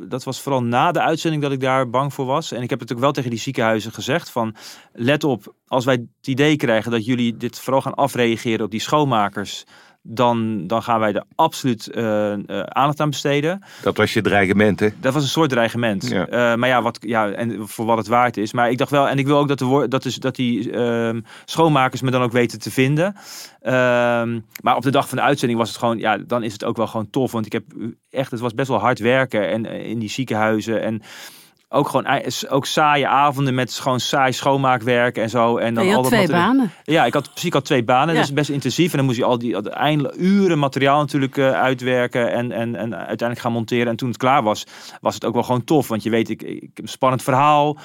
[0.09, 2.53] Dat was vooral na de uitzending dat ik daar bang voor was.
[2.53, 4.55] En ik heb het ook wel tegen die ziekenhuizen gezegd: van
[4.93, 8.81] let op, als wij het idee krijgen dat jullie dit vooral gaan afreageren op die
[8.81, 9.65] schoonmakers.
[10.03, 13.63] Dan, dan gaan wij er absoluut eh, eh, aandacht aan besteden.
[13.83, 14.89] Dat was je dreigement, hè?
[15.01, 16.09] Dat was een soort dreigement.
[16.09, 16.27] Ja.
[16.27, 18.53] Eh, maar ja, wat, ja, en voor wat het waard is.
[18.53, 21.21] Maar ik dacht wel, en ik wil ook dat, de, dat, is, dat die ehm,
[21.45, 23.17] schoonmakers me dan ook weten te vinden.
[23.61, 26.65] Ehm, maar op de dag van de uitzending was het gewoon, ja, dan is het
[26.65, 27.33] ook wel gewoon tof.
[27.33, 27.65] Want ik heb
[28.11, 30.83] echt, het was best wel hard werken en in die ziekenhuizen.
[30.83, 31.03] En
[31.73, 35.57] ook gewoon ook saaie avonden met gewoon saai schoonmaakwerk en zo.
[35.57, 36.71] En dan al dat twee banen.
[36.85, 38.09] ja, ik had precies ik had twee banen.
[38.09, 38.21] Ja.
[38.21, 38.91] Dat is best intensief.
[38.91, 42.53] En dan moest je al die al de eindelijk uren materiaal natuurlijk eh, uitwerken en,
[42.53, 43.87] en, en uiteindelijk gaan monteren.
[43.87, 44.67] En toen het klaar was,
[45.01, 45.89] was het ook wel gewoon tof.
[45.89, 47.79] Want je weet, ik, ik heb een spannend verhaal.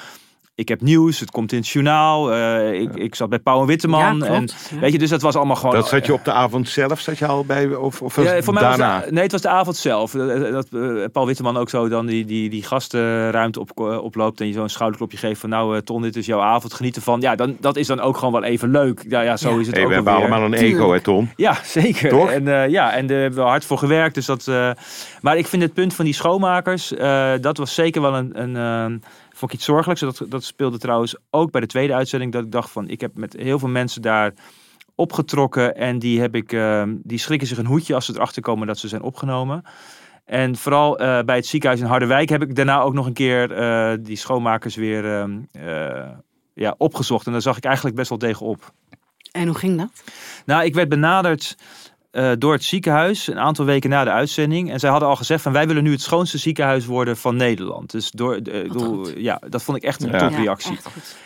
[0.58, 2.34] Ik heb nieuws, het komt in het journaal.
[2.34, 4.00] eh, ik, ik zat bij Pauw en Witteman.
[4.00, 4.26] Ja, klopt.
[4.70, 4.80] en, Ja.
[4.82, 5.76] Weet je, dus dat was allemaal gewoon...
[5.76, 8.42] Dat zat je op de avond zelf, zat je al bij, of, of was Ja,
[8.42, 9.00] voor mij was daarna?
[9.02, 10.12] het, nee, het was de avond zelf.
[10.12, 14.42] Dat, dat eh, Paul Witteman ook zo dan die, die, die gastenruimte op, eh, oploopt
[14.42, 17.22] en je zo'n schouderklopje geeft van nou eh, Ton, dit is jouw avond, geniet ervan.
[17.22, 19.06] Ja, dan, dat is dan ook gewoon wel even leuk.
[19.10, 19.60] Ja, ja zo Ja.
[19.60, 21.30] is het Hey, ook we hebben allemaal een ego, hè Tom?
[21.36, 22.10] Ja, zeker.
[22.10, 22.30] Toch?
[22.32, 24.16] En, eh, ja, en daar hebben we hard voor gewerkt.
[24.16, 24.72] Dus dat, eh,
[25.22, 28.56] maar ik vind het punt van die schoonmakers, eh, dat was zeker wel een, een
[28.56, 29.00] eh,
[29.38, 30.02] vond ik iets zorgelijks.
[30.02, 32.32] Dat, dat speelde trouwens ook bij de tweede uitzending.
[32.32, 34.34] Dat ik dacht van, ik heb met heel veel mensen daar
[34.96, 35.76] opgetrokken.
[35.76, 38.78] En die, heb ik, eh, die schrikken zich een hoedje als ze erachter komen dat
[38.78, 39.64] ze zijn opgenomen.
[40.28, 43.52] En vooral eh, bij het ziekenhuis in Harderwijk heb ik daarna ook nog een keer
[43.52, 46.10] eh, die schoonmakers weer ehm, eh,
[46.54, 47.26] ja, opgezocht.
[47.26, 48.74] En daar zag ik eigenlijk best wel tegenop.
[49.32, 50.04] En hoe ging dat?
[50.46, 51.58] Nou, ik werd benaderd
[52.18, 54.72] eh, door het ziekenhuis een aantal weken na de uitzending.
[54.72, 57.92] En zij hadden al gezegd van wij willen nu het schoonste ziekenhuis worden van Nederland.
[57.92, 58.40] Dus door,
[58.70, 59.14] goed.
[59.18, 60.18] ja, dat vond ik echt een Ja.
[60.18, 60.78] topreactie.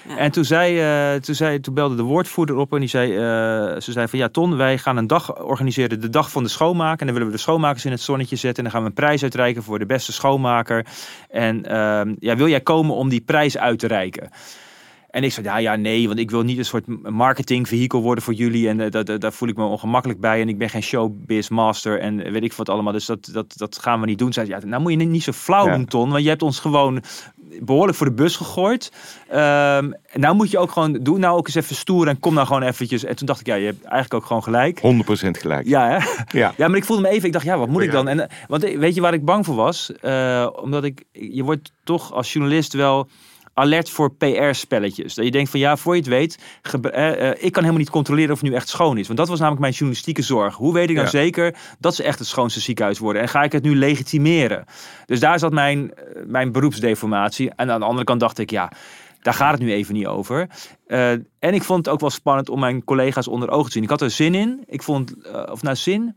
[0.07, 0.17] Ja.
[0.17, 3.81] En toen, zei, eh, toen, zei, toen belde de woordvoerder op en die zei, eh,
[3.81, 6.99] ze zei van ja Ton, wij gaan een dag organiseren, de dag van de schoonmaker.
[6.99, 8.57] En dan willen we de schoonmakers in het zonnetje zetten.
[8.57, 10.85] En dan gaan we een prijs uitreiken voor de beste schoonmaker.
[11.29, 14.29] En ehm, ja, wil jij komen om die prijs uit te reiken?
[15.11, 18.33] En ik zei, ja, ja, nee, want ik wil niet een soort marketingvehikel worden voor
[18.33, 18.67] jullie.
[18.69, 20.41] En eh, dat, dat, daar voel ik me ongemakkelijk bij.
[20.41, 22.93] En ik ben geen showbiz master en weet ik wat allemaal.
[22.93, 24.33] Dus dat, dat, dat gaan we niet doen.
[24.33, 25.75] Zei, ze, ja, nou moet je niet, zo flauw Ja.
[25.75, 26.09] doen, Ton.
[26.09, 27.03] Want je hebt ons gewoon
[27.61, 28.91] behoorlijk voor de bus gegooid.
[29.27, 32.47] En nou moet je ook gewoon, doe nou ook eens even stoer en kom nou
[32.47, 33.03] gewoon eventjes.
[33.03, 34.79] En toen dacht ik, ja, je hebt eigenlijk ook gewoon gelijk.
[34.79, 34.81] 100%
[35.31, 35.67] gelijk.
[35.67, 35.97] Ja, hè?
[36.39, 36.53] Ja.
[36.57, 38.07] Ja, maar ik voelde me even, ik dacht, ja, wat moet ik dan?
[38.07, 39.91] En, eh, want eh, weet je waar ik bang voor was?
[40.61, 43.07] Omdat ik, je wordt toch als journalist wel
[43.53, 45.13] alert voor PR-spelletjes.
[45.13, 46.37] Dat je denkt van, ja, voor je het weet,
[46.91, 49.05] eh, eh, ik kan helemaal niet controleren of het nu echt schoon is.
[49.07, 50.55] Want dat was namelijk mijn journalistieke zorg.
[50.55, 51.11] Hoe weet ik nou Ja.
[51.11, 53.21] zeker dat ze echt het schoonste ziekenhuis worden?
[53.21, 54.65] En ga ik het nu legitimeren?
[55.05, 57.49] Dus daar zat mijn, eh, mijn beroepsdeformatie.
[57.55, 58.71] En aan de andere kant dacht ik, ja,
[59.21, 60.47] daar gaat het nu even niet over.
[61.39, 63.83] En ik vond het ook wel spannend om mijn collega's onder ogen te zien.
[63.83, 64.63] Ik had er zin in.
[64.67, 65.13] Ik vond,
[65.51, 66.15] of nou zin...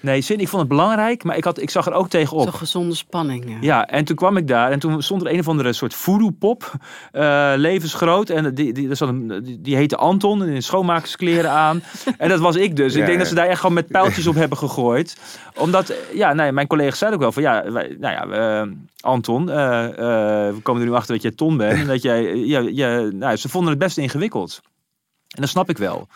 [0.00, 0.40] Nee, zin.
[0.40, 2.42] Ik vond het belangrijk, maar ik, had, ik zag er ook tegenop.
[2.42, 3.44] Zo'n gezonde spanning.
[3.48, 3.56] Ja.
[3.60, 6.72] Ja, en toen kwam ik daar en toen stond er een of andere soort voodoo-pop,
[7.12, 8.28] eh, levensgroot.
[8.28, 11.82] En die, die, die, die heette Anton, in schoonmakerskleren aan.
[12.18, 12.94] en dat was ik dus.
[12.94, 13.18] Ja, ik denk ja.
[13.18, 15.16] dat ze daar echt gewoon met pijltjes op hebben gegooid.
[15.56, 18.70] Omdat, eh, ja, nee, mijn collega's zeiden ook wel van, ja, wij, nou ja, eh,
[19.02, 21.78] Anton, eh, eh, we komen er nu achter dat jij Ton bent.
[21.78, 24.60] En dat jij, ja, ja, nou, ze vonden het best ingewikkeld.
[25.28, 26.08] En dat snap ik wel.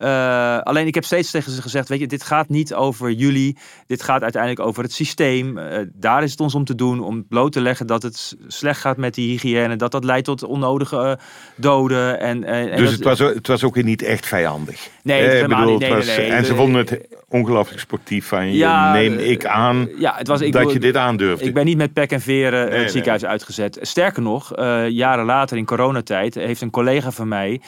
[0.00, 3.56] Eh, alleen ik heb steeds tegen ze gezegd, weet je, dit gaat niet over jullie.
[3.86, 5.58] Dit gaat uiteindelijk over het systeem.
[5.58, 8.80] Eh, daar is het ons om te doen, om bloot te leggen dat het slecht
[8.80, 9.76] gaat met die hygiëne.
[9.76, 11.12] Dat dat leidt tot onnodige eh,
[11.56, 12.20] doden.
[12.20, 14.88] En, Dus dat- het was, ook- het was ook weer niet echt vijandig.
[15.02, 15.78] Nee, Eh, bedoel, niet.
[15.78, 16.36] Nee, het was- nee, nee.
[16.36, 18.56] En ze De- vonden het ongelooflijk sportief van je.
[18.56, 21.44] Ja, neem ik aan ja, het was, ik dat bedoel- je dit aandurfde.
[21.44, 23.78] Ik ben niet met pek en veren het ziekenhuis uitgezet.
[23.80, 24.52] Sterker nog,
[24.88, 27.60] jaren later in coronatijd heeft een collega van mij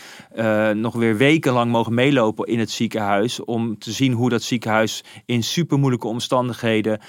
[0.74, 3.44] nog weer wekenlang mogen meelopen in het ziekenhuis.
[3.44, 7.00] Om te zien hoe dat ziekenhuis in super moeilijke omstandigheden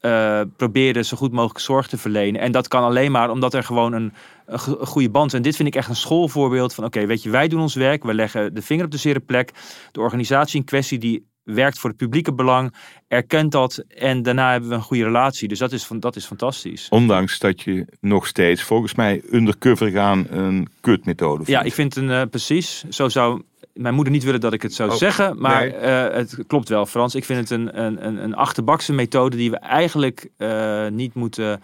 [0.00, 2.40] eh, probeerde zo goed mogelijk zorg te verlenen.
[2.40, 4.12] En dat kan alleen maar omdat er gewoon een,
[4.46, 5.34] een go- een goede band is.
[5.34, 8.04] En dit vind ik echt een schoolvoorbeeld van oké, weet je, wij doen ons werk.
[8.04, 9.52] We leggen de vinger op de zere plek.
[9.92, 12.74] De organisatie in kwestie die werkt voor het publieke belang,
[13.06, 15.48] erkent dat en daarna hebben we een goede relatie.
[15.48, 16.86] Dus dat is, van, dat is fantastisch.
[16.88, 21.50] Ondanks dat je nog steeds, volgens mij, undercover gaan een kutmethode vindt.
[21.60, 23.42] Ja, ik vind een, eh, precies, zo zou
[23.78, 25.72] mijn moeder niet willen dat ik het zou Oh, zeggen, maar nee.
[25.72, 27.14] eh, het klopt wel, Frans.
[27.14, 31.62] Ik vind het een, een, een, achterbakse methode die we eigenlijk eh, niet moeten,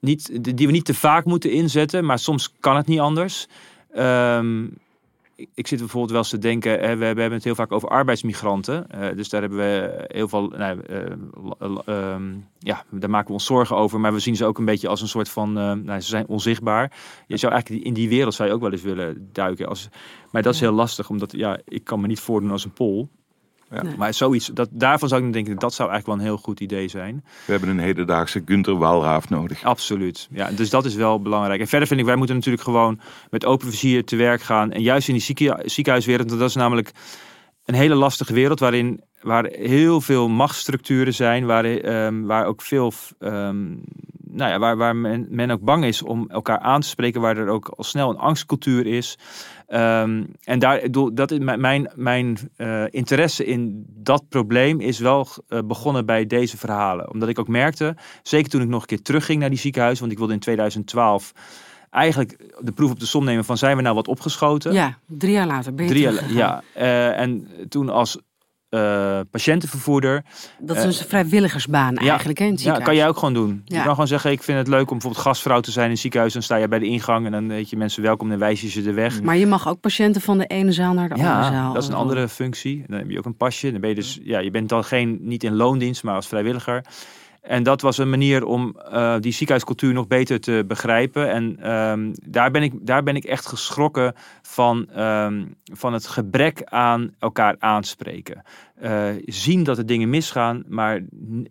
[0.00, 3.46] niet, die we niet te vaak moeten inzetten, maar soms kan het niet anders.
[3.92, 4.64] Ehm,
[5.54, 7.72] ik- zit bijvoorbeeld wel eens te denken, hè, we, hebben- we hebben het heel vaak
[7.72, 8.90] over arbeidsmigranten.
[8.90, 11.02] eh, dus daar hebben we heel veel, nou, eh,
[11.84, 14.00] ehm, ja, daar maken we ons zorgen over.
[14.00, 16.26] Maar we zien ze ook een beetje als een soort van, eh, nou, ze zijn
[16.28, 16.92] onzichtbaar.
[17.26, 19.68] Je zou eigenlijk in die wereld zou je ook wel eens willen duiken.
[19.68, 19.88] Als,
[20.30, 23.08] maar dat is heel lastig, omdat ja, ik kan me niet voordoen als een pol.
[23.70, 23.82] Ja.
[23.82, 23.96] Nee.
[23.96, 26.60] Maar zoiets, dat, daarvan zou ik dan denken, dat zou eigenlijk wel een heel goed
[26.60, 27.24] idee zijn.
[27.44, 29.62] We hebben een hedendaagse Gunther Walraaf nodig.
[29.64, 30.28] Absoluut.
[30.30, 31.60] Ja, dus dat is wel belangrijk.
[31.60, 33.00] En verder vind ik, wij moeten natuurlijk gewoon
[33.30, 34.72] met open vizier te werk gaan.
[34.72, 36.90] En juist in die zieke- ziekenhuiswereld, want dat is namelijk
[37.64, 42.92] een hele lastige wereld waarin waar heel veel machtsstructuren zijn, waar, ehm, waar ook veel,
[43.18, 43.66] ehm,
[44.34, 47.36] nou ja, waar, waar men, men ook bang is om elkaar aan te spreken, waar
[47.36, 49.18] er ook al snel een angstcultuur is.
[49.66, 50.80] Ehm, en daar,
[51.12, 56.56] dat is mijn, mijn, eh, interesse in dat probleem is wel eh, begonnen bij deze
[56.56, 57.10] verhalen.
[57.10, 60.12] Omdat ik ook merkte, zeker toen ik nog een keer terugging naar die ziekenhuis, want
[60.12, 61.32] ik wilde in 2012
[61.90, 64.72] eigenlijk de proef op de som nemen van zijn we nou wat opgeschoten?
[64.72, 66.62] Ja, drie jaar later ben je Drie jaar, ja.
[66.72, 68.18] Eh, en toen als
[68.74, 70.24] eh, patiëntenvervoerder.
[70.58, 73.62] Dat is Eh, een vrijwilligersbaan eigenlijk, hè, in het Ja, kan jij ook gewoon doen.
[73.64, 73.82] Je Ja.
[73.82, 76.32] kan gewoon zeggen, ik vind het leuk om bijvoorbeeld gastvrouw te zijn in het ziekenhuis.
[76.32, 78.60] Dan sta je bij de ingang en dan weet je mensen welkom en dan wijs
[78.60, 79.22] je ze de weg.
[79.22, 81.72] Maar je mag ook patiënten van de ene zaal naar de andere Ja, zaal.
[81.72, 82.84] dat is een andere functie.
[82.86, 83.70] Dan heb je ook een pasje.
[83.72, 86.84] Dan ben je dus, ja, je bent dan geen, niet in loondienst, maar als vrijwilliger.
[87.46, 91.30] En dat was een manier om eh, die ziekenhuiscultuur nog beter te begrijpen.
[91.30, 96.62] En ehm, daar, ben ik, daar ben ik echt geschrokken van, ehm, van het gebrek
[96.64, 98.42] aan elkaar aanspreken.
[98.74, 101.00] Eh, zien dat er dingen misgaan, maar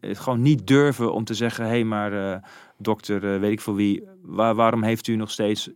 [0.02, 2.38] gewoon niet durven om te zeggen: hé, hey, maar eh,
[2.78, 5.70] dokter, weet ik voor wie, waar- waarom heeft u nog steeds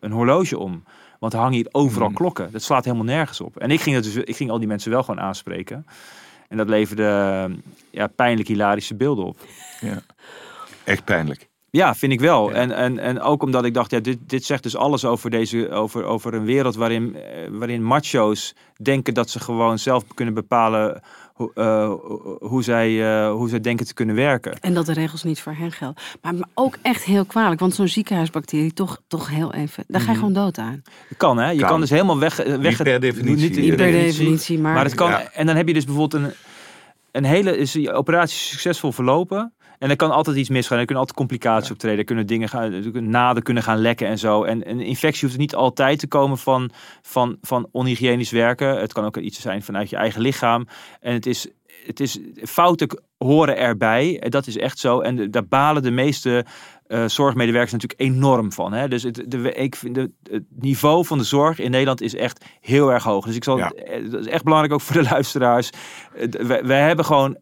[0.00, 0.82] een horloge om?
[1.18, 2.14] Want er hangen hier overal Mm.
[2.14, 2.52] klokken.
[2.52, 3.56] Dat slaat helemaal nergens op.
[3.56, 5.86] En ik ging, dat dus, ik ging al die mensen wel gewoon aanspreken.
[6.48, 7.50] En dat leverde
[7.90, 9.38] ja, pijnlijk hilarische beelden op.
[10.84, 11.48] Echt pijnlijk.
[11.70, 12.50] Ja, vind ik wel.
[12.50, 12.54] Ja.
[12.54, 15.70] En, en, en ook omdat ik dacht, ja, dit, dit zegt dus alles over, deze,
[15.70, 21.00] over, over een wereld waarin, eh, waarin macho's denken dat ze gewoon zelf kunnen bepalen
[21.32, 21.92] hoe, eh,
[22.48, 24.60] hoe, zij, eh, hoe zij denken te kunnen werken.
[24.60, 26.02] En dat de regels niet voor hen gelden.
[26.22, 27.60] Maar, maar ook echt heel kwalijk.
[27.60, 29.84] Want zo'n ziekenhuisbacterie, toch, toch heel even...
[29.88, 30.82] Daar ga je gewoon dood aan.
[31.08, 31.50] Dat kan, hè?
[31.50, 31.80] Je kan, Kan.
[31.80, 32.36] dus helemaal weg...
[32.36, 33.48] weg Niet per definitie.
[33.48, 34.74] Niet, Niet per definitie, maar...
[34.74, 35.30] Maar het kan, Ja.
[35.32, 36.32] en dan heb je dus bijvoorbeeld een,
[37.12, 39.52] een hele is die operatie succesvol verlopen.
[39.80, 40.78] En er kan altijd iets misgaan.
[40.78, 41.98] Er kunnen altijd complicaties optreden.
[41.98, 44.44] Er kunnen dingen gaan, naden kunnen gaan lekken en zo.
[44.44, 46.70] En een infectie hoeft niet altijd te komen van,
[47.02, 48.80] van, van onhygiënisch werken.
[48.80, 50.66] Het kan ook iets zijn vanuit je eigen lichaam.
[51.00, 51.46] En het is,
[51.86, 54.20] het is fouten horen erbij.
[54.20, 55.00] En Dat is echt zo.
[55.00, 56.44] En de- daar balen de meeste
[56.86, 58.72] eh, zorgmedewerkers natuurlijk enorm van.
[58.72, 58.88] Hè?
[58.88, 62.44] Dus het, de, ik vind de, het niveau van de zorg in Nederland is echt
[62.60, 63.24] heel erg hoog.
[63.26, 63.70] Dus ik zal, Ja.
[63.70, 65.70] eh, dat is echt belangrijk ook voor de luisteraars.
[66.14, 67.36] Eh, wij hebben gewoon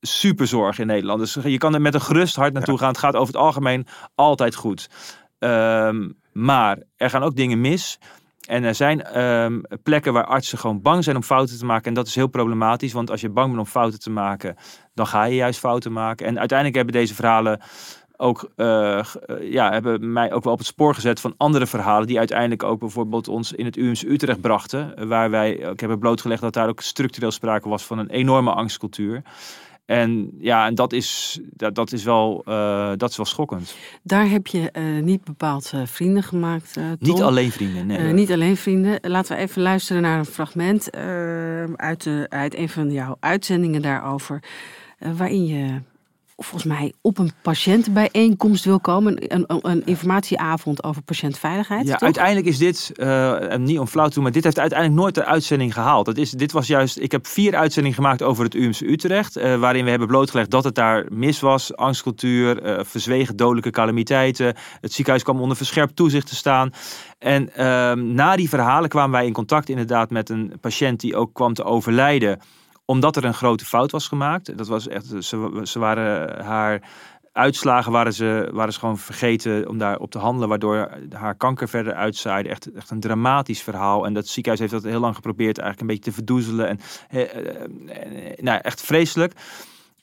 [0.00, 1.20] superzorg in Nederland.
[1.20, 2.88] Dus je kan er met een gerust hart naartoe gaan.
[2.88, 4.88] Het gaat over het algemeen altijd goed.
[5.38, 7.98] Ehm, maar er gaan ook dingen mis.
[8.48, 11.86] En er zijn ehm, plekken waar artsen gewoon bang zijn om fouten te maken.
[11.86, 12.92] En dat is heel problematisch.
[12.92, 14.56] Want als je bang bent om fouten te maken,
[14.94, 16.26] dan ga je juist fouten maken.
[16.26, 17.60] En uiteindelijk hebben deze verhalen
[18.16, 19.04] ook, eh, eh,
[19.40, 22.06] ja, hebben mij ook wel op het spoor gezet van andere verhalen.
[22.06, 25.08] Die uiteindelijk ook bijvoorbeeld ons in het UMC Utrecht brachten.
[25.08, 29.22] Waar wij ook hebben blootgelegd dat daar ook structureel sprake was van een enorme angstcultuur.
[29.90, 33.76] En ja, en dat is, dat, dat is, wel, eh, dat is wel schokkend.
[34.02, 36.76] Daar heb je eh, niet bepaald eh, vrienden gemaakt.
[36.98, 38.12] Niet alleen vrienden, nee.
[38.12, 38.98] Niet alleen vrienden.
[39.02, 40.92] Laten we even luisteren naar een fragment
[41.76, 44.42] uit, de, uit een van jouw uitzendingen daarover.
[44.98, 45.80] waarin je
[46.44, 49.34] volgens mij op een patiëntenbijeenkomst wil komen.
[49.34, 51.86] Een, een, een informatieavond over patiëntveiligheid.
[51.86, 52.02] Ja, toch?
[52.02, 55.14] uiteindelijk is dit, eh, en niet om flauw te doen, maar dit heeft uiteindelijk nooit
[55.14, 56.06] de uitzending gehaald.
[56.06, 59.56] Dat is, dit was juist, ik heb vier uitzendingen gemaakt over het UMC Utrecht, eh,
[59.56, 64.54] waarin we hebben blootgelegd dat het daar mis was, angstcultuur, eh, verzwegen dodelijke calamiteiten.
[64.80, 66.70] Het ziekenhuis kwam onder verscherpt toezicht te staan.
[67.18, 71.34] En ehm, na die verhalen kwamen wij in contact inderdaad met een patiënt die ook
[71.34, 72.40] kwam te overlijden
[72.90, 74.58] omdat er een grote fout was gemaakt.
[74.58, 76.82] Dat was echt, ze, ze waren haar
[77.32, 82.48] uitslagen waren ze, waren gewoon vergeten om daarop te handelen, waardoor haar kanker verder uitzaaide.
[82.48, 84.06] Echt, echt een dramatisch verhaal.
[84.06, 86.68] En dat ziekenhuis heeft dat heel lang geprobeerd eigenlijk een beetje te verdoezelen.
[86.68, 86.80] En,
[87.10, 89.32] eh, eh, eh, nou, echt vreselijk.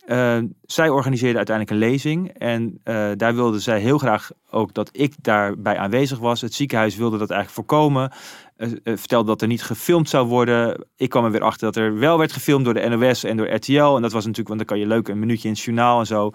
[0.08, 4.89] Eh, zij organiseerde uiteindelijk een lezing en eh, daar wilde zij heel graag ook dat
[4.91, 6.41] ik daarbij aanwezig was.
[6.41, 8.12] Het ziekenhuis wilde dat eigenlijk voorkomen.
[8.58, 10.86] Eh, vertelde dat er niet gefilmd zou worden.
[10.95, 13.53] Ik kwam er weer achter dat er wel werd gefilmd door de NOS en door
[13.53, 13.95] RTL.
[13.95, 16.05] En dat was natuurlijk, want dan kan je leuk een minuutje in het journaal en
[16.05, 16.32] zo.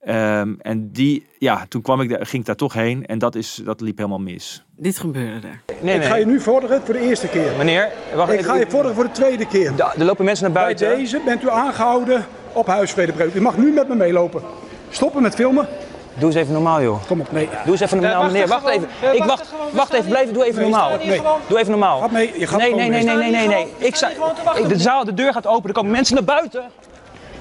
[0.00, 3.34] Ehm, en die, ja, toen kwam ik daar, ging ik daar toch heen en dat,
[3.34, 4.64] is, dat liep helemaal mis.
[4.76, 5.62] Dit gebeurde er.
[5.82, 7.52] Nee, Ik ga je nu vorderen voor de eerste keer.
[7.56, 9.72] Meneer, wacht Ik ga je vorderen voor de tweede keer.
[9.98, 10.96] Er lopen mensen naar Bij buiten.
[10.96, 13.34] deze bent u aangehouden op huisvredebreuk.
[13.34, 14.42] U mag nu met me meelopen.
[14.90, 15.68] Stoppen met filmen.
[16.14, 17.06] Doe eens even normaal, joh.
[17.06, 17.48] Kom op, nee.
[17.64, 18.46] Doe eens even normaal, meneer.
[18.46, 18.88] Wacht even.
[19.12, 20.96] Ik wacht, wacht even, blijf, doe even Nee, normaal.
[21.04, 21.20] nee.
[21.48, 22.00] Doe even normaal.
[22.00, 23.66] Ga mee, je gaat Nee, nee, nee, nee, nee, nee, nee.
[23.78, 24.14] Ik zei,
[24.56, 26.62] ik- de zaal, de deur gaat open, er komen mensen naar buiten.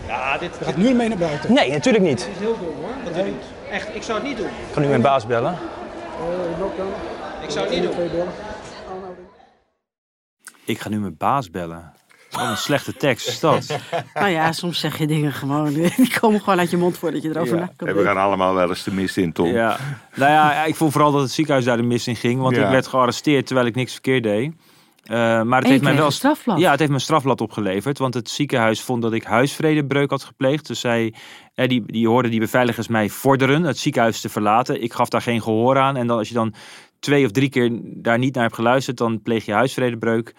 [0.08, 1.54] Ja, dit Je gaat nu mee naar buiten.
[1.54, 2.20] Nee, natuurlijk niet.
[2.20, 3.44] is heel dom hoor, wat u doet.
[3.72, 4.46] Echt, ik zou het niet doen.
[4.46, 5.58] Ik ga nu mijn baas bellen.
[7.44, 8.28] Ik zou het niet doen.
[10.66, 11.94] Ik ga nu mijn baas bellen.
[12.40, 13.66] Wat een slechte tekst is dat.
[14.14, 15.74] Nou ja, soms zeg je dingen gewoon.
[15.74, 17.62] Die komen gewoon uit je mond voordat je erover Ja.
[17.62, 19.48] na kan we gaan allemaal wel eens de mist in, Tom.
[19.48, 19.78] Ja.
[20.16, 22.42] Nou ja, ik vond vooral dat het ziekenhuis daar de mis in ging.
[22.42, 22.64] Want Ja.
[22.66, 24.52] ik werd gearresteerd terwijl ik niks verkeerd deed.
[25.04, 26.60] Eh, maar het heeft mij wel strafblad.
[26.60, 27.98] Ja, het heeft me een strafblad opgeleverd.
[27.98, 30.68] Want het ziekenhuis vond dat ik huisvredebreuk had gepleegd.
[30.68, 31.14] Dus zij,
[31.56, 34.82] eh, die, die hoorden die beveiligers mij vorderen het ziekenhuis te verlaten.
[34.84, 35.96] Ik gaf daar geen gehoor aan.
[35.96, 36.54] En dan, als je dan
[37.00, 40.34] twee of drie keer daar niet naar hebt geluisterd, dan pleeg je huisvredebreuk.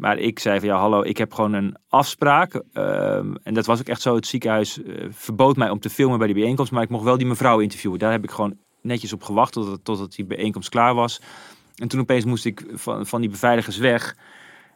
[0.00, 2.62] Maar ik zei van ja, hallo, ik heb gewoon een afspraak.
[2.72, 4.14] Ehm, en dat was ook echt zo.
[4.14, 6.72] Het ziekenhuis eh, verbood mij om te filmen bij die bijeenkomst.
[6.72, 7.98] Maar ik mocht wel die mevrouw interviewen.
[7.98, 11.20] Daar heb ik gewoon netjes op gewacht totdat, die bijeenkomst klaar was.
[11.74, 14.16] En toen opeens moest ik van, van die beveiligers weg.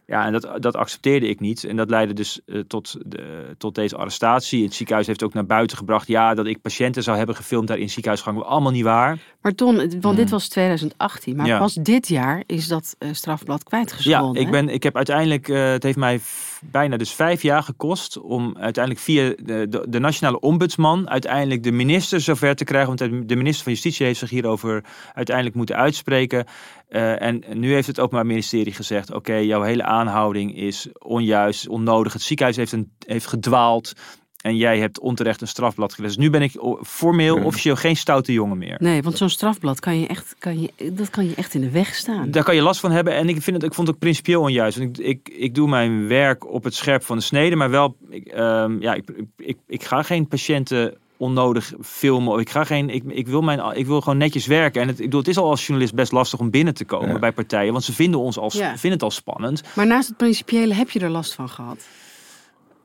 [0.07, 1.65] Ja, en dat, dat accepteerde ik niet.
[1.65, 4.65] En dat leidde dus eh, tot, de, tot deze arrestatie.
[4.65, 6.07] Het ziekenhuis heeft ook naar buiten gebracht.
[6.07, 8.43] Ja, dat ik patiënten zou hebben gefilmd daar in ziekenhuisgang.
[8.43, 9.19] Allemaal niet waar.
[9.41, 11.37] Maar Ton, want dit was 2018.
[11.37, 11.59] Maar Ja.
[11.59, 14.41] pas dit jaar is dat eh, strafblad Ja, kwijtgescholden.
[14.41, 14.53] ik, hè?
[14.53, 16.21] ben, ik heb uiteindelijk, eh, het heeft mij
[16.63, 21.73] bijna dus vijf jaar gekost om uiteindelijk via de, de, de nationale ombudsman uiteindelijk de
[21.73, 22.97] minister zover te krijgen.
[22.97, 24.85] Want de de minister van Justitie heeft zich hierover
[25.15, 26.47] uiteindelijk moeten uitspreken.
[26.95, 32.13] Eh, en nu heeft het Openbaar Ministerie gezegd, oké, jouw hele aanhouding is onjuist, onnodig.
[32.13, 33.93] Het ziekenhuis heeft, een, heeft gedwaald
[34.41, 36.17] en jij hebt onterecht een strafblad gelezen.
[36.17, 38.77] Dus nu ben ik formeel, officieel geen stoute jongen meer.
[38.79, 41.71] Nee, want zo'n strafblad kan je echt, kan je, dat kan je echt in de
[41.71, 42.31] weg staan.
[42.31, 43.15] Daar kan je last van hebben.
[43.15, 44.79] En ik, vind het, ik vond het ook principieel onjuist.
[44.79, 47.57] Want ik, ik, ik doe mijn werk op het scherp van de snede.
[47.57, 52.33] Maar wel, ik, ehm, ja, ik, ik, ik ga geen patiënten onnodig filmen.
[52.33, 54.83] Of Ik, ga geen, ik, ik, wil mijn, ik wil gewoon netjes werken.
[54.83, 57.21] En het, ik bedoel, het is al als journalist best lastig om binnen te komen
[57.21, 57.73] bij partijen.
[57.73, 58.69] Want ze vinden, ons al, Ja.
[58.69, 59.63] vinden het al spannend.
[59.75, 61.87] Maar naast het principiële heb je er last van gehad.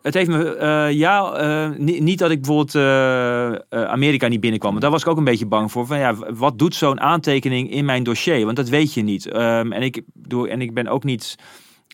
[0.01, 4.39] Het heeft me, eh, ja, eh, ni- niet dat ik bijvoorbeeld eh, eh, Amerika niet
[4.39, 4.71] binnenkwam.
[4.71, 5.85] Maar daar was ik ook een beetje bang voor.
[5.87, 8.45] Van, ja, wat doet zo'n aantekening in mijn dossier?
[8.45, 9.27] Want dat weet je niet.
[9.27, 11.35] Ehm, en, ik, doe, en ik ben ook niet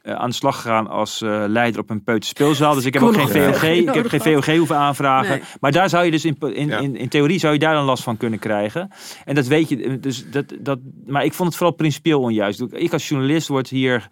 [0.06, 2.74] aan de slag gegaan als eh, leider op een peuterspeelzaal.
[2.74, 3.53] Dus ik heb Kon ook geen.
[3.53, 5.30] VOG, ik heb geen VOG hoeven aanvragen.
[5.30, 5.41] Nee.
[5.60, 6.78] Maar daar zou je dus in, in, Ja.
[6.78, 8.91] in, in theorie zou je daar dan last van kunnen krijgen.
[9.26, 9.99] En dat weet je.
[9.99, 12.62] Dus dat, dat, maar ik vond het vooral principieel onjuist.
[12.72, 14.08] Ik als journalist word hier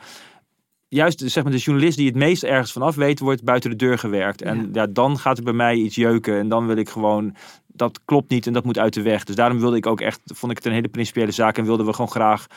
[0.93, 3.97] juist zeg maar, de journalist die het meest ergens vanaf weet, wordt buiten de deur
[3.97, 4.41] gewerkt.
[4.41, 4.87] En ja.
[4.87, 6.37] dan gaat er bij mij iets jeuken.
[6.37, 7.35] En dan wil ik gewoon,
[7.67, 9.23] dat klopt niet en dat moet uit de weg.
[9.23, 11.57] Dus daarom wilde ik ook echt, vond ik het een hele principiële zaak.
[11.57, 12.47] En wilden we gewoon graag,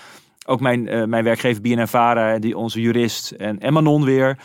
[0.46, 4.36] ook mijn, eh, mijn werkgever BNNVARA, die onze jurist en, en Manon weer.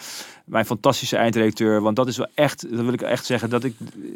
[0.46, 1.82] Mijn fantastische eindredacteur.
[1.82, 3.74] Want dat is wel echt, dat wil ik echt zeggen, dat ik,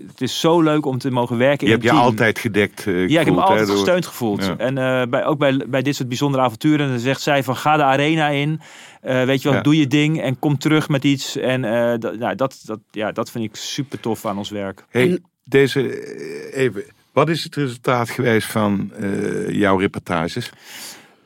[0.08, 2.88] het is zo leuk om te mogen werken Je in hebt een je altijd gedekt
[2.88, 4.46] eh, Ja, ik heb me altijd door- gesteund gevoeld.
[4.46, 4.56] Ja.
[4.58, 7.78] En eh, bij, ook bij, bij dit soort bijzondere avonturen, dan zegt zij van ga
[7.78, 8.62] de arena in.
[9.02, 9.64] Eh, weet je wel, Ja.
[9.64, 11.38] doe je ding en kom terug met iets.
[11.38, 14.86] En eh, dat, nou, dat, dat, ja, dat vind ik super tof aan ons werk.
[14.90, 16.84] Hey, En- deze, even,
[17.14, 20.50] Wat is het resultaat geweest van eh, jouw reportages?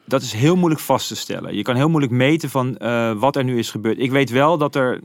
[0.10, 1.55] Dat is heel moeilijk vast te stellen.
[1.55, 3.99] Je kan heel moeilijk meten van eh, wat er nu is gebeurd.
[3.99, 4.99] Ik weet wel dat er.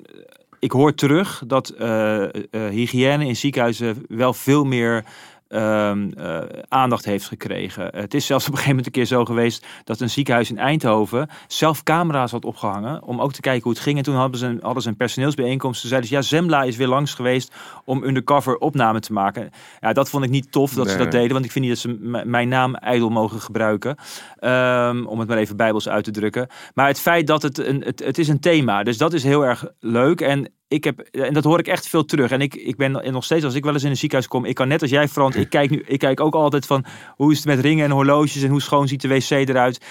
[0.59, 5.05] Ik hoor terug dat eh, eh, hygiëne in ziekenhuizen wel veel meer
[5.49, 7.89] ehm, eh, aandacht heeft gekregen.
[7.97, 10.59] Het is zelfs op een gegeven moment een keer zo geweest dat een ziekenhuis in
[10.59, 13.97] Eindhoven zelf camera's had opgehangen om ook te kijken hoe het ging.
[13.99, 15.81] En toen hadden ze een, hadden ze een personeelsbijeenkomst.
[15.81, 19.51] Toen zeiden ze, ja, Zembla is weer langs geweest om undercover opname te maken.
[19.81, 21.83] Ja, dat vond ik niet tof dat ze dat deden, want ik vind niet dat
[21.83, 23.97] ze mijn naam ijdel mogen gebruiken.
[24.39, 26.49] Ehm, om het maar even bijbels uit te drukken.
[26.75, 29.47] Maar het feit dat het een, het, het is een thema, dus dat is heel
[29.47, 30.21] erg leuk.
[30.21, 32.31] En ik heb, en dat hoor ik echt veel terug.
[32.31, 34.55] En ik, ik ben nog steeds, als ik wel eens in een ziekenhuis kom, ik
[34.55, 36.85] kan net als jij, Frans, ik kijk, nu, ik kijk ook altijd van
[37.17, 39.85] hoe is het met ringen en horloges en hoe schoon ziet de wc eruit.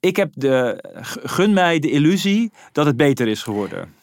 [0.00, 0.84] Ik heb de,
[1.24, 3.94] gun mij de illusie dat het beter is geworden.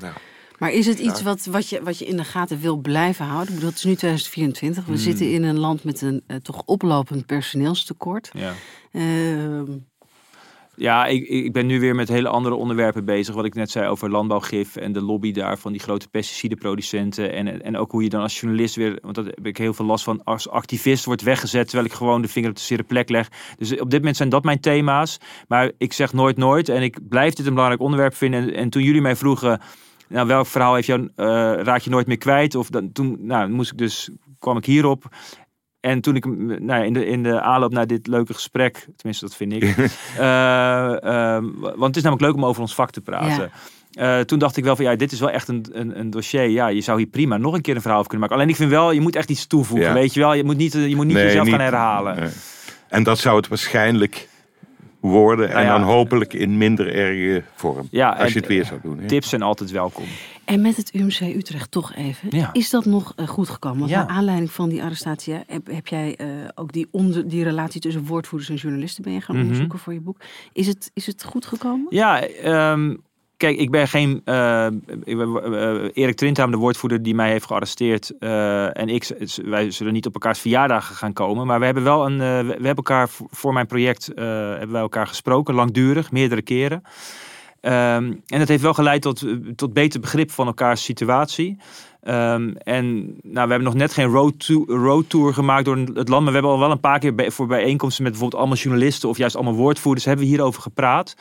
[0.00, 0.14] Nou,
[0.58, 3.48] Maar is het iets wat, wat, je, wat je in de gaten wil blijven houden?
[3.48, 4.84] Ik bedoel, het is nu 2024.
[4.84, 5.00] We Hmm.
[5.00, 8.30] zitten in een land met een eh, toch oplopend personeelstekort.
[8.32, 8.52] Ja.
[8.92, 9.64] Ehm,
[10.76, 13.34] Ja, ik, ik ben nu weer met hele andere onderwerpen bezig.
[13.34, 17.32] Wat ik net zei over landbouwgif en de lobby daar van die grote pesticidenproducenten.
[17.32, 19.84] En, en ook hoe je dan als journalist weer, want daar heb ik heel veel
[19.84, 23.08] last van, als activist wordt weggezet terwijl ik gewoon de vinger op de zere plek
[23.08, 23.28] leg.
[23.58, 25.18] Dus op dit moment zijn dat mijn thema's.
[25.48, 28.42] Maar ik zeg nooit nooit en ik blijf dit een belangrijk onderwerp vinden.
[28.42, 29.60] En, en toen jullie mij vroegen,
[30.08, 31.26] nou, welk verhaal heeft jou, eh,
[31.62, 32.54] raak je nooit meer kwijt?
[32.54, 35.04] Of dan, toen nou, moest ik dus, kwam ik hierop.
[35.82, 39.24] En toen ik nou, ja, in, de, in de aanloop naar dit leuke gesprek, tenminste
[39.24, 39.62] dat vind ik.
[40.18, 43.50] eh, ehm, want het is namelijk leuk om over ons vak te praten.
[43.92, 46.48] Eh, toen dacht ik wel van ja, dit is wel echt een, een, een dossier.
[46.48, 48.42] Ja, je zou hier prima nog een keer een verhaal over kunnen maken.
[48.42, 49.88] Alleen ik vind wel, je moet echt iets toevoegen.
[49.88, 49.94] Ja.
[49.94, 52.16] Weet je wel, je moet niet, je moet niet Nee, jezelf niet- gaan herhalen.
[52.16, 52.30] nee.
[52.88, 54.28] En dat zou het waarschijnlijk
[55.10, 55.48] worden.
[55.48, 55.72] En Nou ja.
[55.78, 57.88] dan hopelijk in minder erge vorm.
[57.90, 58.98] Ja, als je het weer zou doen.
[58.98, 59.06] hè.
[59.06, 60.04] Tips zijn altijd welkom.
[60.44, 62.28] En met het UMC Utrecht toch even.
[62.30, 62.50] Ja.
[62.52, 63.78] Is dat nog eh, goed gekomen?
[63.78, 63.98] Want Ja.
[64.04, 65.34] naar aanleiding van die arrestatie
[65.64, 69.34] heb jij eh, ook die, onder, die relatie tussen woordvoerders en journalisten ben je gaan
[69.34, 69.44] Mhm.
[69.44, 70.16] onderzoeken voor je boek.
[70.52, 71.86] Is het, is het goed gekomen?
[71.90, 72.94] Ja, ehm,
[73.42, 74.20] kijk, ik ben geen.
[74.24, 74.66] eh,
[75.92, 78.18] Erik Trindheim, de woordvoerder die mij heeft gearresteerd.
[78.72, 79.10] en ik,
[79.44, 81.46] wij zullen niet op elkaars verjaardagen gaan komen.
[81.46, 82.18] Maar we hebben wel een.
[82.18, 84.06] we, we hebben elkaar voor, mijn project.
[84.14, 86.82] hebben wij elkaar gesproken, langdurig, meerdere keren.
[87.60, 89.24] Ehm, en dat heeft wel geleid tot,
[89.56, 91.56] tot beter begrip van elkaars situatie.
[92.02, 96.22] Ehm, en nou, we hebben nog net geen road, to- tour gemaakt door het land.
[96.22, 99.16] Maar we hebben al wel een paar keer voor bijeenkomsten met bijvoorbeeld allemaal journalisten of
[99.18, 101.14] juist allemaal woordvoerders hebben we hierover gepraat.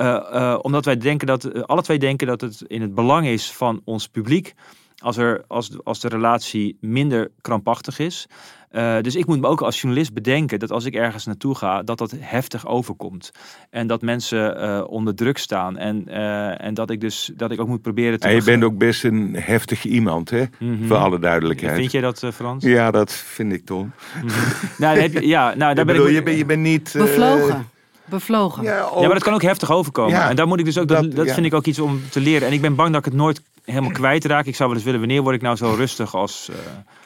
[0.00, 3.26] Eh, eh, omdat wij denken dat, eh, alle twee denken dat het in het belang
[3.26, 4.54] is van ons publiek.
[4.98, 8.28] Als, er, als, als de relatie minder krampachtig is.
[8.70, 11.82] Eh, dus ik moet me ook als journalist bedenken dat als ik ergens naartoe ga,
[11.82, 13.30] dat dat heftig overkomt.
[13.70, 15.78] En dat mensen eh, onder druk staan.
[15.78, 18.28] En, eh, en dat ik dus dat ik ook moet proberen te.
[18.28, 20.44] En je bent ook best een heftig iemand, hè?
[20.58, 20.86] Mhm.
[20.86, 21.76] Voor alle duidelijkheid.
[21.76, 22.64] Vind jij dat, Frans?
[22.64, 23.86] Ja, dat vind ik toch.
[24.78, 26.14] Nou, dan heb je, ja, nou, daar Ik ben bedoel, ik.
[26.14, 26.94] je, bent, je bent niet...
[26.96, 27.68] Bevlogen.
[28.10, 28.62] Bevlogen.
[28.64, 30.12] ja, maar dat kan ook heftig overkomen.
[30.12, 31.34] Ja, en daar moet ik dus ook, dat, dat- dat ja.
[31.34, 32.48] vind ik ook iets om te leren.
[32.48, 34.46] En ik ben bang dat ik het nooit helemaal kwijtraak.
[34.46, 36.56] Ik zou wel eens willen, wanneer word ik nou zo rustig als eh,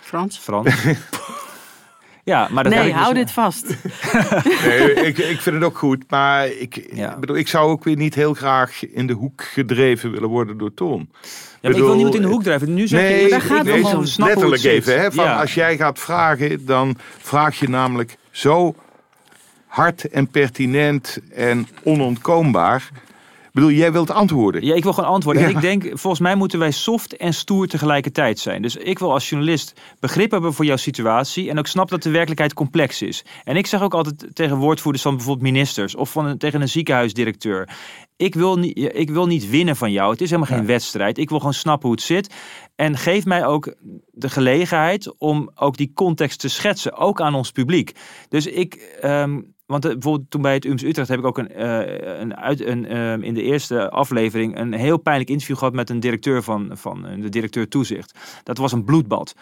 [0.01, 0.39] Frans?
[0.39, 0.75] Frans?
[2.25, 3.67] ja, maar dat Nee, ik dus- hou dit vast.
[4.67, 6.05] Nee, ik, ik vind het ook goed.
[6.09, 7.19] Maar ik, Ja.
[7.19, 10.75] bedoel, ik zou ook weer niet heel graag in de hoek gedreven willen worden door
[10.75, 11.09] Toon.
[11.21, 12.75] Ja, maar ik wil niemand in de hoek drijven.
[12.75, 14.05] Nu zeg Nee, je, daar gaat het om.
[14.17, 15.01] letterlijk even.
[15.01, 15.41] Hè, van Ja.
[15.41, 18.75] Als jij gaat vragen, dan vraag je namelijk zo
[19.75, 22.91] hard en pertinent en onontkoombaar.
[23.55, 24.65] Ik bedoel, jij wilt antwoorden.
[24.65, 25.43] Ja, ik wil gewoon antwoorden.
[25.43, 28.63] En ik denk, volgens mij moeten wij soft en stoer tegelijkertijd zijn.
[28.63, 31.51] Dus ik wil als journalist begrip hebben voor jouw situatie.
[31.51, 33.25] En ook snap dat de werkelijkheid complex is.
[33.45, 35.95] En ik zeg ook altijd tegen woordvoerders van bijvoorbeeld ministers.
[35.95, 37.69] Of van tegen een ziekenhuisdirecteur.
[38.17, 40.11] Ik wil, niet, ik wil niet winnen van jou.
[40.11, 41.19] Het is helemaal geen wedstrijd.
[41.19, 42.35] Ik wil gewoon snappen hoe het zit.
[42.75, 43.75] En geef mij ook
[44.11, 46.97] de gelegenheid om ook die context te schetsen.
[46.97, 47.93] Ook aan ons publiek.
[48.29, 48.75] Dus ik...
[49.01, 52.37] ehm, want eh, bijvoorbeeld toen bij het UMS Utrecht heb ik ook een, eh, een,
[52.37, 56.43] uit, een ehm, in de eerste aflevering een heel pijnlijk interview gehad met een directeur
[56.43, 58.19] van, van eh, de directeur toezicht.
[58.43, 59.35] Dat was een bloedbad.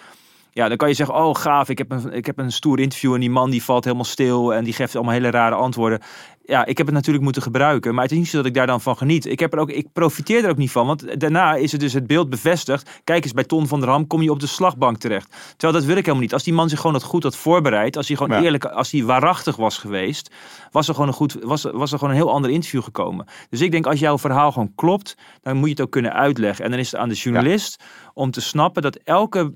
[0.54, 3.14] Ja, dan kan je zeggen, oh gaaf, ik heb, een, ik heb een stoer interview
[3.14, 6.00] en die man die valt helemaal stil en die geeft allemaal hele rare antwoorden.
[6.44, 8.66] Ja, ik heb het natuurlijk moeten gebruiken, maar het is niet zo dat ik daar
[8.66, 9.26] dan van geniet.
[9.26, 11.92] Ik, heb er ook, ik profiteer er ook niet van, want daarna is het dus
[11.92, 13.00] het beeld bevestigd.
[13.04, 15.30] Kijk eens, bij Ton van der Ham kom je op de slagbank terecht.
[15.56, 16.32] Terwijl dat wil ik helemaal niet.
[16.32, 18.42] Als die man zich gewoon dat goed had voorbereid, als hij gewoon Ja.
[18.44, 20.30] eerlijk, als hij waarachtig was geweest,
[20.70, 23.26] was er gewoon een goed, was, was er gewoon een heel ander interview gekomen.
[23.50, 26.64] Dus ik denk, als jouw verhaal gewoon klopt, dan moet je het ook kunnen uitleggen.
[26.64, 27.82] En dan is het aan de journalist
[28.14, 29.52] om te snappen dat elke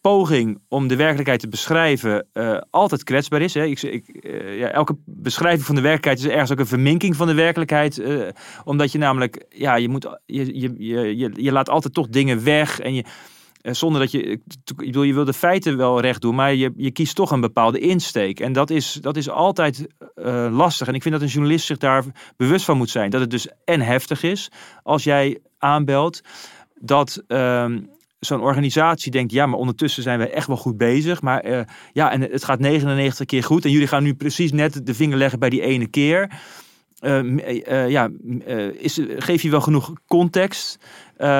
[0.00, 3.54] poging om de werkelijkheid te beschrijven eh, altijd kwetsbaar is.
[3.54, 3.64] Hè.
[3.64, 7.26] Ik, ik, eh, ja, elke beschrijving van de werkelijkheid is ergens ook een verminking van
[7.26, 7.98] de werkelijkheid.
[7.98, 8.28] eh,
[8.64, 10.74] omdat je namelijk, ja, je, moet, je, je,
[11.16, 12.80] je, je, laat altijd toch dingen weg.
[12.80, 13.04] En je,
[13.62, 14.40] zonder dat je, ik
[14.76, 17.78] bedoel, je wil de feiten wel recht doen, maar je, je kiest toch een bepaalde
[17.78, 18.40] insteek.
[18.40, 19.86] En dat is, dat is altijd
[20.16, 20.88] uh, lastig.
[20.88, 22.04] En ik vind dat een journalist zich daar
[22.36, 23.10] bewust van moet zijn.
[23.10, 24.50] Dat het dus en heftig is
[24.82, 26.20] als jij aanbelt.
[26.80, 27.66] Dat uh,
[28.20, 31.22] zo'n organisatie denkt, ja, maar ondertussen zijn we echt wel goed bezig.
[31.22, 31.60] Maar uh,
[31.92, 33.64] ja, en het gaat 99 keer goed.
[33.64, 36.30] En jullie gaan nu precies net de vinger leggen bij die ene keer.
[37.00, 38.10] Uh, ja,
[38.72, 40.78] is, geef je wel genoeg context?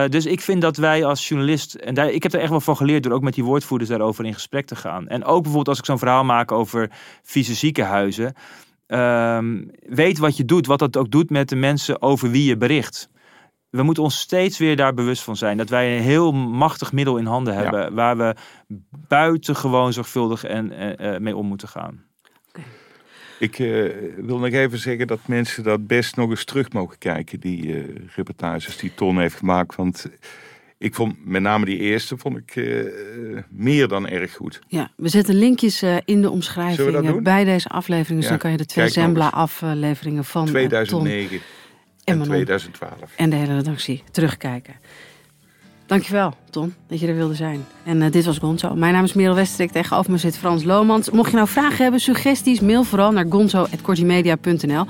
[0.09, 2.77] dus ik vind dat wij als journalist, en daar, ik heb er echt wel van
[2.77, 5.09] geleerd door ook met die woordvoerders daarover in gesprek te gaan.
[5.09, 6.91] En ook bijvoorbeeld als ik zo'n verhaal maak over
[7.23, 8.35] vieze ziekenhuizen.
[8.87, 12.57] Ehm, weet wat je doet, wat dat ook doet met de mensen over wie je
[12.57, 13.09] bericht
[13.71, 15.57] we moeten ons steeds weer daar bewust van zijn.
[15.57, 17.95] Dat wij een heel machtig middel in handen hebben.
[17.95, 18.35] Waar we
[19.09, 22.03] buitengewoon zorgvuldig en, uh, mee om moeten gaan.
[23.39, 27.41] Ik uh, wil nog even zeggen dat mensen dat best nog eens terug mogen kijken.
[27.41, 29.75] Die uh, reportages die Ton heeft gemaakt.
[29.75, 30.07] Want
[30.79, 32.55] ik vond met name die eerste vond ik
[33.51, 34.61] meer dan erg goed.
[34.69, 38.21] Ja, we zetten linkjes in de omschrijving bij deze aflevering.
[38.21, 41.29] Dus dan kan je de twee Zembla afleveringen van 2009.
[41.31, 41.41] Ton
[42.09, 42.93] en 2012.
[43.17, 44.75] En de hele redactie terugkijken.
[45.89, 47.65] Dankjewel, Ton, dat je er wilde zijn.
[47.85, 48.75] En uh, dit was Gonzo.
[48.75, 49.71] Mijn naam is Merel Westerik.
[49.71, 51.11] Tegenover me zit Frans Lomans.
[51.11, 54.87] Mocht je nou vragen hebben, suggesties, mail vooral naar gonzo.kortimedia.nl.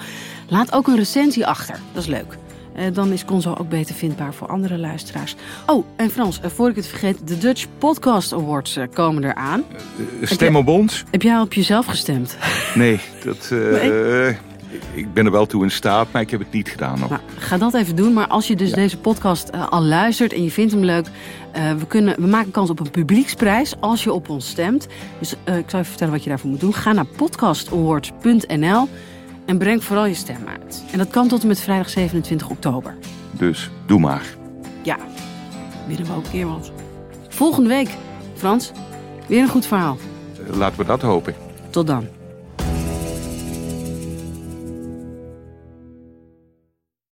[0.49, 1.79] Laat ook een recensie achter.
[1.93, 2.37] Dat is leuk.
[2.77, 5.35] Uh, dan is Gonzo ook beter vindbaar voor andere luisteraars.
[5.67, 9.65] Oh, en Frans, uh, voor ik het vergeet, de Dutch Podcast Awards komen eraan.
[10.23, 11.05] stem op ons.
[11.11, 12.37] Heb jij op jezelf gestemd?
[12.75, 13.51] Nee, dat...
[13.53, 14.37] Nee?
[14.93, 17.09] Ik ben er wel toe in staat, maar ik heb het niet gedaan nog.
[17.09, 18.13] Nou, ga dat even doen.
[18.13, 21.07] Maar als je dus deze podcast uh, al luistert en je vindt hem leuk...
[21.57, 24.87] Uh, we, kunnen, we maken kans op een publieksprijs als je op ons stemt.
[25.19, 26.75] Dus uh, ik zal even vertellen wat je daarvoor moet doen.
[26.75, 28.89] Ga naar podcastawards.nl
[29.47, 30.85] en breng vooral je stem uit.
[30.93, 32.95] En dat kan tot en met vrijdag 27 oktober.
[33.31, 34.23] Dus doe maar.
[34.83, 34.97] Ja,
[35.87, 36.73] winnen we ook een keer wat.
[37.29, 37.89] Volgende week,
[38.35, 38.73] Frans,
[39.27, 39.97] weer een goed verhaal.
[40.53, 41.35] Laten we dat hopen.
[41.71, 42.18] Tot dan.